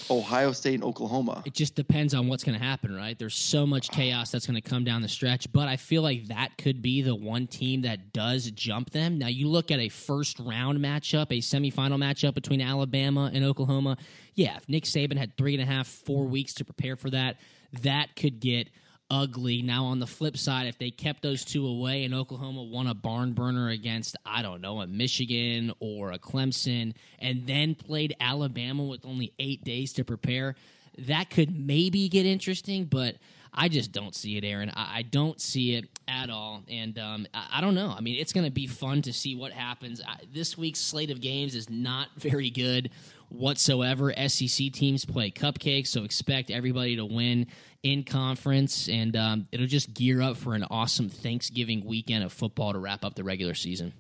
Ohio 0.10 0.52
State 0.52 0.76
and 0.76 0.84
Oklahoma? 0.84 1.42
It 1.46 1.54
just 1.54 1.76
depends 1.76 2.14
on 2.14 2.28
what's 2.28 2.44
going 2.44 2.58
to 2.58 2.64
happen, 2.64 2.96
right? 2.96 3.18
There's 3.18 3.36
so 3.36 3.66
much 3.66 3.90
chaos 3.90 4.32
that's 4.32 4.46
going 4.46 4.62
to 4.62 4.70
come 4.70 4.84
down 4.84 5.02
the 5.02 5.08
stretch, 5.08 5.52
but 5.52 5.68
I 5.68 5.78
feel 5.78 6.02
like 6.02 6.28
that 6.28 6.58
could 6.58 6.82
be 6.82 7.02
the 7.02 7.16
one 7.16 7.48
team 7.48 7.82
that 7.84 8.14
does 8.14 8.52
jump 8.52 8.92
them. 8.92 9.18
Now, 9.18 9.28
you 9.28 9.48
look 9.48 9.72
at 9.72 9.80
a 9.80 9.90
first 9.90 10.40
round 10.40 10.80
matchup, 10.80 11.28
a 11.32 11.40
semifinal 11.40 11.98
matchup 11.98 12.34
between 12.34 12.62
Alabama 12.62 13.32
and 13.34 13.46
Oklahoma. 13.46 13.98
Yeah, 14.34 14.58
if 14.58 14.68
Nick 14.68 14.84
Saban 14.84 15.18
had 15.18 15.38
three 15.38 15.54
and 15.54 15.64
a 15.64 15.66
half, 15.66 15.88
four 15.88 16.26
weeks 16.26 16.54
to 16.56 16.66
prepare 16.66 16.98
for 16.98 17.10
that, 17.12 17.38
that 17.82 18.16
could 18.16 18.40
get 18.40 18.70
ugly. 19.10 19.62
Now, 19.62 19.86
on 19.86 20.00
the 20.00 20.08
flip 20.08 20.38
side, 20.38 20.68
if 20.68 20.78
they 20.78 20.92
kept 20.92 21.22
those 21.22 21.46
two 21.46 21.66
away 21.66 22.04
and 22.04 22.14
Oklahoma 22.14 22.64
won 22.64 22.88
a 22.88 22.94
barn 22.94 23.34
burner 23.34 23.70
against, 23.70 24.16
I 24.26 24.42
don't 24.42 24.62
know, 24.62 24.82
a 24.82 24.88
Michigan 24.88 25.72
or 25.80 26.12
a 26.12 26.20
Clemson, 26.20 26.94
and 27.20 27.46
then 27.48 27.76
played 27.76 28.16
Alabama 28.20 28.84
with 28.84 29.06
only 29.06 29.34
eight 29.40 29.64
days 29.64 29.94
to 29.94 30.04
prepare, 30.04 30.56
that 30.98 31.30
could 31.30 31.58
maybe 31.58 32.08
get 32.10 32.26
interesting, 32.26 32.86
but 32.86 33.16
I 33.56 33.70
just 33.70 33.92
don't 33.92 34.14
see 34.14 34.38
it, 34.38 34.44
Aaron. 34.44 34.70
I, 34.76 35.00
I 35.00 35.02
don't 35.04 35.40
see 35.40 35.76
it 35.76 35.86
at 36.08 36.30
all. 36.30 36.64
And 36.68 37.00
um, 37.00 37.28
I, 37.34 37.48
I 37.54 37.62
don't 37.62 37.74
know. 37.74 37.94
I 37.98 38.02
mean, 38.02 38.20
it's 38.20 38.34
going 38.34 38.46
to 38.46 38.52
be 38.52 38.68
fun 38.68 39.02
to 39.04 39.14
see 39.14 39.36
what 39.36 39.54
happens. 39.54 40.02
I, 40.06 40.18
this 40.34 40.58
week's 40.58 40.80
slate 40.80 41.10
of 41.10 41.22
games 41.22 41.56
is 41.56 41.70
not 41.70 42.10
very 42.18 42.50
good 42.50 42.92
whatsoever. 43.30 44.14
SEC 44.28 44.72
teams 44.72 45.06
play 45.06 45.32
cupcakes, 45.32 45.88
so 45.88 46.04
expect 46.04 46.52
everybody 46.52 46.98
to 46.98 47.06
win 47.06 47.48
in 47.84 48.04
conference, 48.04 48.90
and 48.90 49.16
um, 49.16 49.48
it'll 49.52 49.68
just 49.68 49.94
gear 49.94 50.22
up 50.22 50.38
for 50.38 50.56
an 50.56 50.66
awesome 50.70 51.10
Thanksgiving 51.10 51.86
weekend 51.86 52.24
of 52.24 52.34
football 52.34 52.74
to 52.74 52.80
wrap 52.80 53.06
up 53.06 53.16
the 53.16 53.24
regular 53.24 53.54
season. 53.54 53.94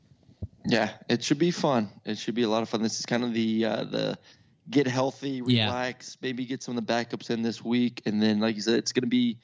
Yeah, 0.67 0.89
it 1.07 1.23
should 1.23 1.37
be 1.37 1.51
fun. 1.51 1.89
It 2.03 2.17
should 2.17 2.33
be 2.33 2.43
a 2.43 2.49
lot 2.49 2.63
of 2.63 2.69
fun. 2.69 2.81
This 2.81 2.99
is 2.99 3.05
kind 3.05 3.23
of 3.23 3.33
the 3.33 3.65
uh, 3.65 3.83
the 3.83 4.17
get 4.69 4.87
healthy, 4.87 5.41
Yeah. 5.45 5.65
relax, 5.67 6.17
maybe 6.21 6.45
get 6.45 6.63
some 6.63 6.77
of 6.77 6.85
the 6.85 6.91
backups 6.93 7.29
in 7.29 7.41
this 7.41 7.63
week, 7.63 8.01
and 8.05 8.21
then 8.21 8.39
like 8.39 8.55
you 8.55 8.61
said, 8.61 8.75
it's 8.75 8.91
going 8.91 9.03
to 9.03 9.07
be 9.07 9.37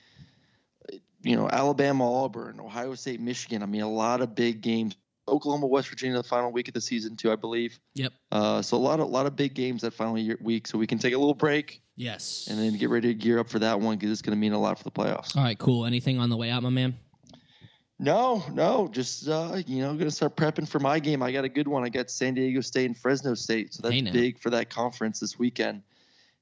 you 1.23 1.36
know 1.36 1.47
Alabama, 1.49 2.23
Auburn, 2.23 2.60
Ohio 2.60 2.95
State, 2.95 3.19
Michigan. 3.21 3.62
I 3.63 3.65
mean, 3.67 3.81
a 3.81 3.89
lot 3.91 4.21
of 4.21 4.34
big 4.36 4.62
games. 4.62 4.95
Oklahoma, 5.27 5.67
West 5.67 5.88
Virginia, 5.88 6.17
the 6.17 6.23
final 6.23 6.51
week 6.51 6.67
of 6.67 6.73
the 6.73 6.81
season 6.81 7.15
too, 7.15 7.31
I 7.31 7.36
believe. 7.36 7.79
Yep. 7.93 8.12
Uh, 8.31 8.62
so 8.62 8.75
a 8.75 8.79
lot 8.79 8.99
of 8.99 9.07
a 9.07 9.10
lot 9.12 9.27
of 9.27 9.36
big 9.36 9.53
games 9.53 9.84
that 9.84 9.93
final 9.93 10.17
year, 10.17 10.38
week, 10.41 10.67
so 10.67 10.77
we 10.77 10.88
can 10.88 10.97
take 10.97 11.13
a 11.13 11.17
little 11.17 11.36
break 11.36 11.81
Yes. 11.95 12.47
and 12.49 12.57
then 12.60 12.75
get 12.77 12.89
ready 12.89 13.10
to 13.10 13.13
gear 13.13 13.38
up 13.39 13.47
for 13.47 13.60
that 13.60 13.79
one 13.79 13.97
because 13.97 14.12
it's 14.12 14.23
going 14.23 14.36
to 14.36 14.39
mean 14.39 14.51
a 14.53 14.60
lot 14.60 14.77
for 14.79 14.84
the 14.84 14.91
playoffs. 14.91 15.38
All 15.38 15.43
right, 15.43 15.57
cool. 15.57 15.86
Anything 15.86 16.17
on 16.19 16.29
the 16.29 16.38
way 16.38 16.49
out, 16.49 16.63
my 16.63 16.69
man? 16.69 16.97
No, 18.02 18.44
no, 18.52 18.88
just 18.88 19.28
uh, 19.28 19.62
you 19.68 19.84
know, 19.84 19.94
gonna 19.94 20.10
start 20.10 20.36
prepping 20.36 20.68
for 20.68 20.80
my 20.80 20.98
game. 20.98 21.22
I 21.22 21.32
got 21.32 21.46
a 21.46 21.50
good 21.50 21.68
one. 21.68 21.84
I 21.84 21.90
got 21.90 22.10
San 22.10 22.34
Diego 22.34 22.60
State 22.60 22.88
and 22.88 22.98
Fresno 22.98 23.36
State, 23.36 23.76
so 23.76 23.84
that's 23.84 23.94
Hey, 23.94 24.02
big 24.02 24.40
for 24.40 24.50
that 24.50 24.72
conference 24.72 25.20
this 25.20 25.38
weekend. 25.38 25.84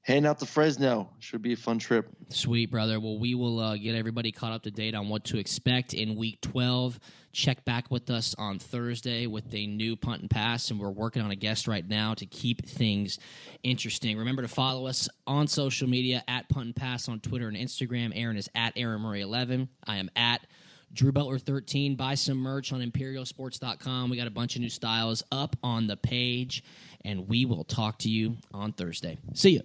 Heading 0.02 0.26
out 0.26 0.40
to 0.40 0.46
Fresno 0.46 1.10
should 1.20 1.42
be 1.42 1.52
a 1.52 1.58
fun 1.58 1.78
trip. 1.78 2.08
Sweet, 2.30 2.72
brother. 2.72 3.02
Well, 3.02 3.20
we 3.20 3.36
will 3.36 3.60
uh, 3.60 3.76
get 3.76 3.94
everybody 3.94 4.32
caught 4.32 4.54
up 4.54 4.64
to 4.64 4.72
date 4.72 4.96
on 4.96 5.10
what 5.10 5.26
to 5.26 5.38
expect 5.38 5.94
in 5.94 6.16
week 6.16 6.40
12. 6.40 6.98
Check 7.34 7.66
back 7.66 7.92
with 7.92 8.10
us 8.10 8.34
on 8.38 8.58
Thursday 8.58 9.28
with 9.28 9.54
a 9.54 9.68
new 9.68 9.98
punt 9.98 10.22
and 10.22 10.30
pass, 10.30 10.72
and 10.72 10.80
we're 10.80 10.90
working 10.90 11.22
on 11.22 11.32
a 11.32 11.36
guest 11.36 11.68
right 11.68 11.86
now 11.86 12.14
to 12.14 12.26
keep 12.26 12.66
things 12.66 13.20
interesting. 13.64 14.18
Remember 14.18 14.42
to 14.42 14.48
follow 14.48 14.88
us 14.88 15.10
on 15.28 15.46
social 15.48 15.90
media 15.90 16.24
at 16.30 16.48
punt 16.48 16.68
and 16.68 16.76
pass 16.76 17.10
on 17.10 17.20
Twitter 17.20 17.50
and 17.50 17.58
Instagram. 17.58 18.14
Aaron 18.16 18.38
is 18.38 18.50
at 18.56 18.72
Aaron 18.78 19.02
Murray11. 19.02 19.68
I 19.86 19.98
am 19.98 20.10
at 20.16 20.40
Drew 20.94 21.12
Butler 21.12 21.40
13. 21.40 21.96
Buy 21.96 22.16
some 22.16 22.38
merch 22.38 22.74
on 22.74 22.82
imperialsports.com. 22.82 24.10
We 24.10 24.18
got 24.18 24.28
a 24.28 24.32
bunch 24.32 24.56
of 24.56 24.62
new 24.62 24.70
styles 24.70 25.24
up 25.32 25.56
on 25.64 25.88
the 25.88 25.98
page, 25.98 26.64
and 27.06 27.28
we 27.28 27.46
will 27.46 27.64
talk 27.64 28.00
to 28.00 28.10
you 28.10 28.38
on 28.54 28.74
Thursday. 28.74 29.18
See 29.34 29.52
you. 29.52 29.62